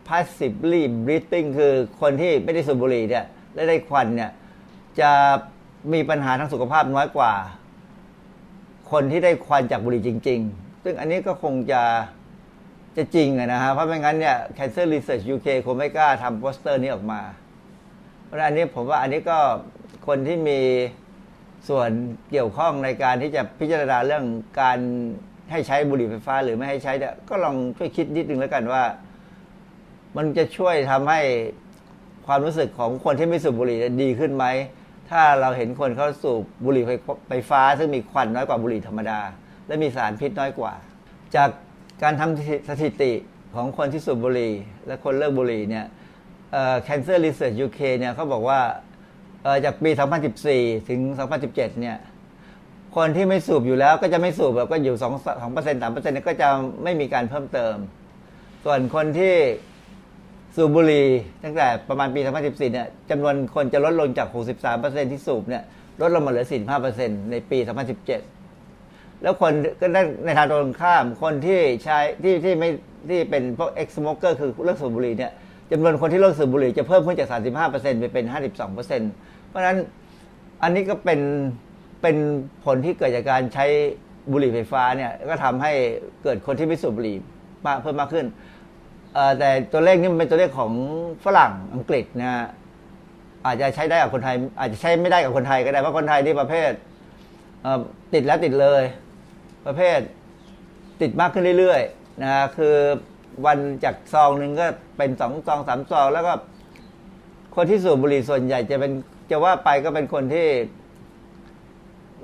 [0.08, 4.30] passively breathing คือคนที่ไม่ได้สูบบุหรี่เนี่ยและได้ควันเนี่ย
[5.00, 5.10] จะ
[5.92, 7.32] มีปัญหาทางสุขภาพน้อยกว่า
[8.92, 11.82] คนที่ได้ควันจากบุหรี่จริง ๆ ซึ่งอันนี้ก็คงจะ
[12.96, 17.20] จะจริงนะฮะเพราะไม่งั้นเนี่ย Cancer Research UK คงไม่กล้าทำโปสเตอร์นี้ออกมา
[18.24, 19.38] เพราะอันนี้ผมว่าอันนี้ก็
[20.06, 20.60] คนที่มี
[21.68, 21.90] ส่วน
[22.30, 24.24] เกี่ยวข้องในการที่จะพิจารณาเรื่อง
[24.60, 24.78] การ
[25.50, 28.82] ให้ใช้บุหรี่ไฟฟ้า หรือไม่ให้ใช้เนี่ยก็ลองช่วยคิดนิดนึงแล้วกันว่า
[30.16, 31.20] มันจะช่วยทำให้
[32.26, 34.44] ความรู้สึกของคนที่ไม่สูบบุหรี่ดีขึ้นไหม
[35.10, 36.84] ถ้าเราเห็นคนเขาสูบบุหรี่
[37.28, 39.20] ไฟฟ้า ซึ่งมีควันน้อยกว่าบุหรี่ธรรมดา
[39.66, 40.72] และมีสารพิษน้อยกว่า
[41.36, 41.50] จาก
[42.02, 43.12] การทำสถิติ
[43.54, 44.54] ของคนที่สูบบุหรี่
[44.86, 45.86] และคนเลิกบุหรี่เนี่ย
[46.86, 48.60] Cancer Research UK เนี่ยเขาบอกว่า
[49.64, 49.90] จากปี
[50.38, 51.00] 2014 ถึง
[51.40, 51.96] 2017 เนี่ย
[52.96, 55.06] คนที่ไม่สูบอยู่แล้วก็จะไม่สูบแบบก็อยู่ 2 2%
[55.42, 56.48] 3%ก็จะ
[56.84, 57.76] ไม่มีการเพิ่มเติม
[58.64, 59.34] ส่วนคนที่
[60.58, 61.06] สูบบุหรี่
[61.44, 64.28] ตั้งแต่ประมาณปี 2014 เนี่ยจำนวนคนจะลดลงจาก
[64.70, 65.62] 63%ที่สูบเนี่ย
[66.00, 66.46] ลดลงมาเหลือ
[66.88, 67.58] 45%ในปี
[68.40, 72.70] 2017 แล้วคนก็ได้ในทางตรงข้ามคนที่ใช้ที่ที่ไม่
[73.10, 75.32] ที่เป็นพวก ex smoker คือเลิกสูบบุหรี่เนี่ย
[75.72, 77.28] จำนวนคนที่เลิกสูบบุหรี่จะเพิ่มขึ้นจาก
[77.64, 78.24] 35%ไปเป็น
[78.72, 79.78] 52%เพราะฉะนั้น
[80.62, 81.20] อันนี้ก็เป็น
[82.02, 82.16] เป็น
[82.64, 83.66] ผลที่เกิดจากการใช้
[84.32, 85.72] บุหรี่ไฟฟ้าเนี่ยก็ทำให้
[86.22, 87.16] เกิดคนที่ไม่สูบบุหรี่
[87.66, 88.26] มากเพิ่มมากขึ้น
[89.38, 90.72] แต่ตัวเลขนี้มันเป็นตัวเลขของ
[91.24, 92.46] ฝรั่งอังกฤษนะ
[93.46, 96.70] อาจจะใช้ได้กับคนไทย อาจจะใช้ไม่ได้กับคนไทยก็ได้เพราะคนไทยนี่ประเภท
[98.14, 98.82] ติดแล้วติดเลย
[99.66, 99.98] ประเภท
[101.00, 102.74] ติดมากขึ้นเรื่อยๆนะคือ
[103.46, 106.32] วันจากซองหนึ่งก็เป็นสองซองสามซอง แล้วก็
[107.56, 108.92] คนที่สูบบุหรี่ส่วนใหญ่จะเป็น
[109.30, 110.48] จะว่าไปก็เป็นคนที่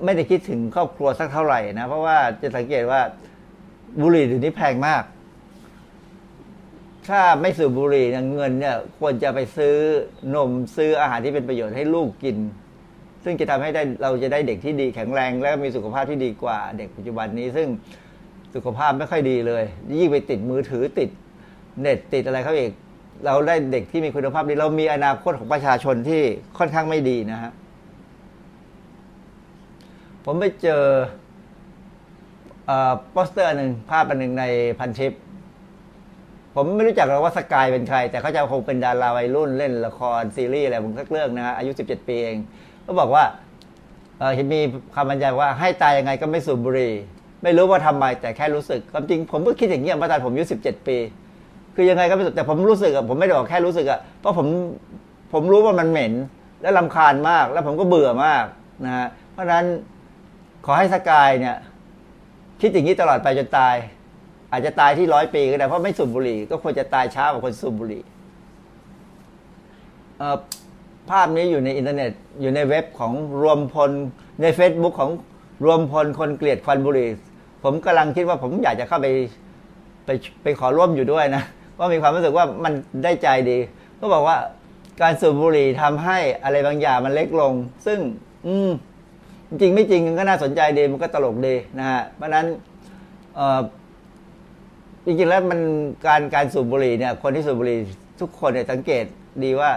[0.05, 3.01] ไม่ได้คิดถึงครอบครัวสักเท่าไหร่นะ เพราะว่าจะสังเกตว่า
[4.01, 5.03] บุหรี่เดี๋ยวนี้แพงมาก
[7.09, 9.77] ถ้าไม่สูบบุหรี่เงินเนี่ยควรจะไปซื้อ
[10.35, 12.37] นมซื้ออาหารที่เป็นประโยชน์ให้ลูกกิน
[13.25, 17.69] ซึ่งจะทำให้ได้เราจะได้เด็กที่ดีแข็งแรงและมีสุขภาพที่ดีกว่าเด็กปัจจุบันนี้ ซึ่ง
[18.55, 19.65] สุขภาพไม่ค่อยดีเลย
[20.01, 21.11] ยิ่งไปติดมือถือติด
[21.81, 22.73] เน็ตติดอะไรเขาอีก
[23.25, 26.23] เราได้เด็กที่มีคุณภาพดี เรามีอนาคตของประชาชนที่
[26.59, 27.53] ค่อนข้างไม่ดีนะฮะ
[30.25, 30.83] ผมไปเจอ
[33.11, 34.45] โปสเตอร์หนึ่งภาพอันหนึ่งใน
[34.79, 35.13] พันชิป
[36.55, 42.39] ผมไม่รู้จักหรอกว่าสกายเป็นใคร แต่เขาจะคงเป็นดาราวัยรุ่นเล่นละครซีรีส์อะไรผมสักเรื่องนะฮะอายุ 17 ปีเอง
[42.87, 43.25] ก็บอกว่า
[44.35, 44.61] เห็นมี
[44.95, 46.95] คำบรรยายว่าให้ตายยังไงก็ไม่สูบบุหรี่
[47.43, 50.97] ไม่รู้ว่าทำไมแต่แค่รู้สึกความจริงผมก็คิดอย่างนี้มาตอนผมอายุสิบเจ็ดปี
[51.75, 54.47] คือยังไงก็ไม่สุดแต่ผมรู้สึกอะผมไม่ได้บอกแค่รู้สึกอะเพราะผม
[55.33, 56.13] ผมรู้ว่ามันเหม็น
[56.63, 58.45] และลำคาญมาก แล้วผมก็เบื่อมาก
[58.85, 59.65] นะฮะเพราะฉะนั้น
[60.67, 61.57] ขอให้สกายเนี่ย
[62.61, 63.75] คิดอย่างนี้ตลอดไปจนตาย
[64.53, 68.03] อาจจะตายที่ร้อยปีก็ได้เพราะไม่สูบบุหรี่ ก็ควรจะตายช้ากว่าคนสูบบุหรี่
[71.11, 73.91] ภาพนี้อยู่ในอินเทอร์เน็ต อยู่ในเว็บของรวมพล
[74.43, 75.11] ใน Facebook ของ
[75.65, 77.09] รวมพลคนเกลียดควันบุหรี่
[77.65, 79.07] ผมกำลังคิดว่าผมอยากจะเข้าไป
[80.07, 80.11] ไป
[80.43, 81.43] ไปขอร่วมอยู่ด้วยนะ
[81.73, 82.73] เพรามีความรู้สึกว่ามัน
[83.05, 83.59] ได้ใจดี
[84.01, 84.37] ก็บอกว่า
[85.03, 87.53] การสูบบุหรี่ทำให้อะไรบางอย่างมันเล็กลง
[87.87, 87.99] ซึ่ง
[88.47, 88.71] อืม
[89.49, 92.47] จริงไม่จริงก็น่าสนใจดีมันก็ตลกดีนะฮะเพราะนั้น
[95.07, 95.61] จริงๆแล้วมัน
[96.07, 97.79] การการสูบบุหรี่เนี่ยคนที่สูบบุหรี่
[98.21, 99.05] ทุกคนเนี่ยสังเกต
[99.45, 99.71] ดีว่า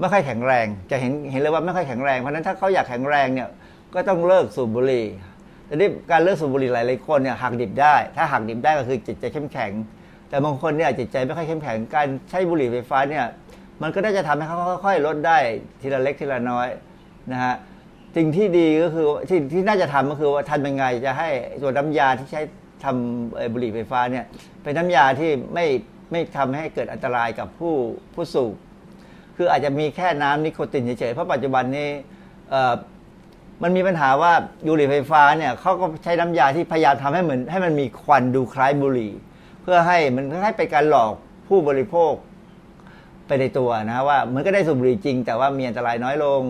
[0.00, 3.48] ไม่ค่อยแข็งแรง จะเห็นเห็นเลยว่าไม่ค่อยแข็งแรงเพราะนั้นถ้าเขาอยากแข็งแรงเนี่ย
[3.94, 5.06] ก็ต้องเลิกสูบบุหรี่
[5.66, 9.72] แต่นี่การเลิกสูบบุหรี่หลายๆคนเนี่ยหักดิบได้ ถ้าหักดิบได้ก็คือจิตใจเข้มแข็ง
[10.28, 13.24] แต่บางคนเนี่ยจิตใจไม่ค่อยเข้มแข็งการใช้บุหรี่ไฟฟ้าเนี่ย
[13.82, 15.38] มันก็น่าจะทำให้เขาค่อยๆลดได้
[15.80, 16.68] ทีละเล็กทีละน้อย
[17.32, 17.54] นะฮะ
[18.16, 21.28] สิ่งที่ดีก็คือที่ที่น่าจะทำก็คือว่าทำยังไงจะให้
[21.62, 22.42] ตัวน้ำยาที่ใช้
[22.84, 24.24] ทำบุหรี่ไฟฟ้าเนี่ย
[24.62, 25.66] เป็นน้ำยาที่ไม่
[26.10, 27.74] ไม่ทำให้เกิดอันตรายกับผู้
[28.14, 28.54] ผู้สูบ
[29.36, 31.88] คืออาจจะมีแค่น้ำนิโคตินเฉยๆเพราะปัจจุบันนี้
[33.62, 34.32] มันมีปัญหาว่า
[34.66, 39.12] บุหรี่ไฟฟ้าเนี่ยเขาก็ใช้น้ำยาที่พยายามทำให้เหมือนให้มันมีควันดูคล้ายบุหรี่
[39.62, 41.12] เพื่อให้มันให้เป็นการหลอก
[41.48, 42.12] ผู้บริโภค
[43.26, 46.42] ไปในตัวนะว่ามันก็ได้สูบบุหรี่จริง แต่ว่ามีอันตรายน้อยลง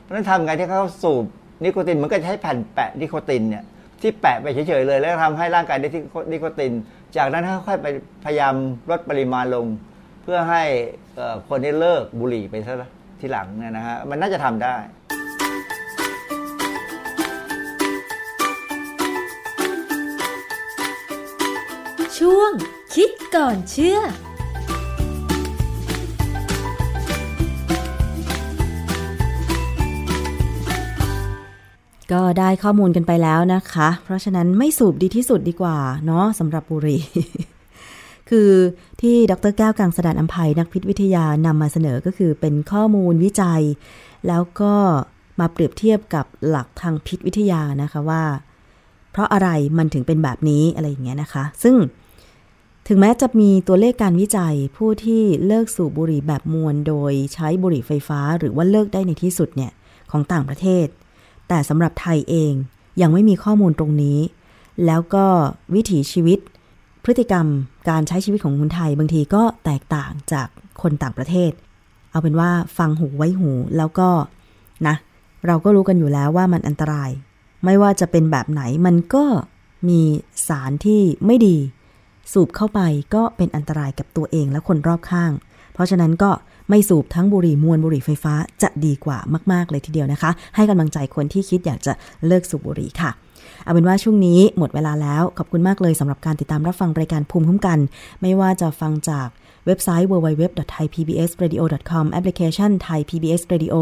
[0.00, 1.24] เพราะนั้นทำไงที่เขาสูบ
[1.64, 3.64] นิโคตินมันก็ใช้แผ่นแปะนิโคตินเนี่ย
[4.02, 6.72] ที่แปะไปเฉยๆเลย แล้วทำให้ร่างกายได้ที่นิโคติน
[7.16, 7.86] จากนั้นค่อยๆไป
[8.24, 8.54] พยายาม
[8.90, 9.66] ลดปริมาณลง
[10.22, 10.62] เพื่อให้
[11.48, 12.90] คนได้เลิกบุหรี่ไปซะ
[13.20, 14.76] ทีหลังเนี่ยนะฮะมันน่าจะทำได้
[22.18, 22.50] ช่วง
[22.94, 23.98] คิดก่อนเชื่อ
[32.12, 37.02] ก็ได้ข้อมูลกันไปแล้วนะคะ เพราะฉะนั้นไม่สูบดีที่สุดดีกว่าเนาะสำหรับบุหรี่
[38.30, 38.50] คือ
[39.00, 43.62] ที่ดรแก้วกังสดานอัมภัยนักพิษวิทยานำมาเสนอก็คือเป็นข้อมูลวิจัย
[44.28, 44.74] แล้วก็
[45.40, 48.22] มาเปรียบเทียบกับหลักทางพิษวิทยานะคะว่า
[49.12, 49.48] เพราะอะไร
[49.78, 51.76] มันถึงเป็นแบบนี้อะไรอย่างเงี้ยนะคะ ซึ่ง
[52.88, 59.72] ถึงแม้จะมีตัวเลขการวิจัยผู้ที่เลิกสูบบุหรี่แบบมวล โดยใช้บุหรี่ไฟฟ้าหรือว่าเลิกได้ในที่สุดเนี่ย
[60.10, 60.86] ของต่างประเทศ
[61.54, 62.52] แต่สำหรับไทยเอง
[63.02, 64.18] ยังไม่มีข้อมูลตรงนี้
[64.86, 65.26] แล้วก็
[65.74, 66.38] วิถีชีวิต
[67.04, 67.46] พฤติกรรม
[67.88, 70.48] การใช้ชีวิตของคนไทยบางทีก็แตกต่างจาก
[70.82, 71.52] คนต่างประเทศ
[72.10, 74.08] เอาเป็นว่าฟังหูไว้หูแล้วก็
[74.86, 74.96] นะ
[75.46, 77.10] เราก็รู้กันอยู่แล้วว่ามันอันตราย
[77.64, 79.24] ไม่ว่าจะเป็นแบบไหนมันก็
[79.88, 80.00] มี
[80.48, 81.56] สารที่ไม่ดี
[82.32, 82.80] สูบเข้าไป
[83.14, 85.32] ก็เป็นอันตรายกับตัวเองและคนรอบข้าง
[85.72, 86.30] เพราะฉะนั้นก็
[86.74, 89.18] ไม่สูบทั้งบุหรี่มวลบุหรี่ไฟฟ้าจะดีกว่า
[89.52, 91.92] มากๆเลยทีเดียวนะคะ ให้กำลังใจคนที่คิดอยากจะ
[92.26, 93.10] เลิกสูบบุหรี่ค่ะ
[93.64, 97.78] เอาเป็นว่าช่วงนี้หมดเวลาแล้ว ขอบคุณมากเลยสำหรับการติดตามรับฟังรายการภูมิคุ้มกัน
[98.22, 99.28] ไม่ว่าจะฟังจาก
[99.66, 103.74] เว็บไซต์ www.thaipbsradio.com แอปพลิเคชัน Thai PBS Radio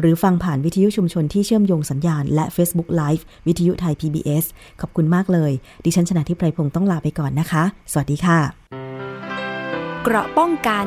[0.00, 4.44] หรือฟังผ่านวิทยุชุมชนที่เชื่อมโยงสัญญาณ และ Facebook Live วิทยุไทย PBS
[4.80, 5.52] ขอบคุณมากเลย
[5.84, 7.62] ดิฉันชนะทิพไพรพงศ์ต้องลาไปก่อนนะคะ
[7.92, 8.38] สวัสดีค่ะ
[10.02, 10.86] เกราะป้องกัน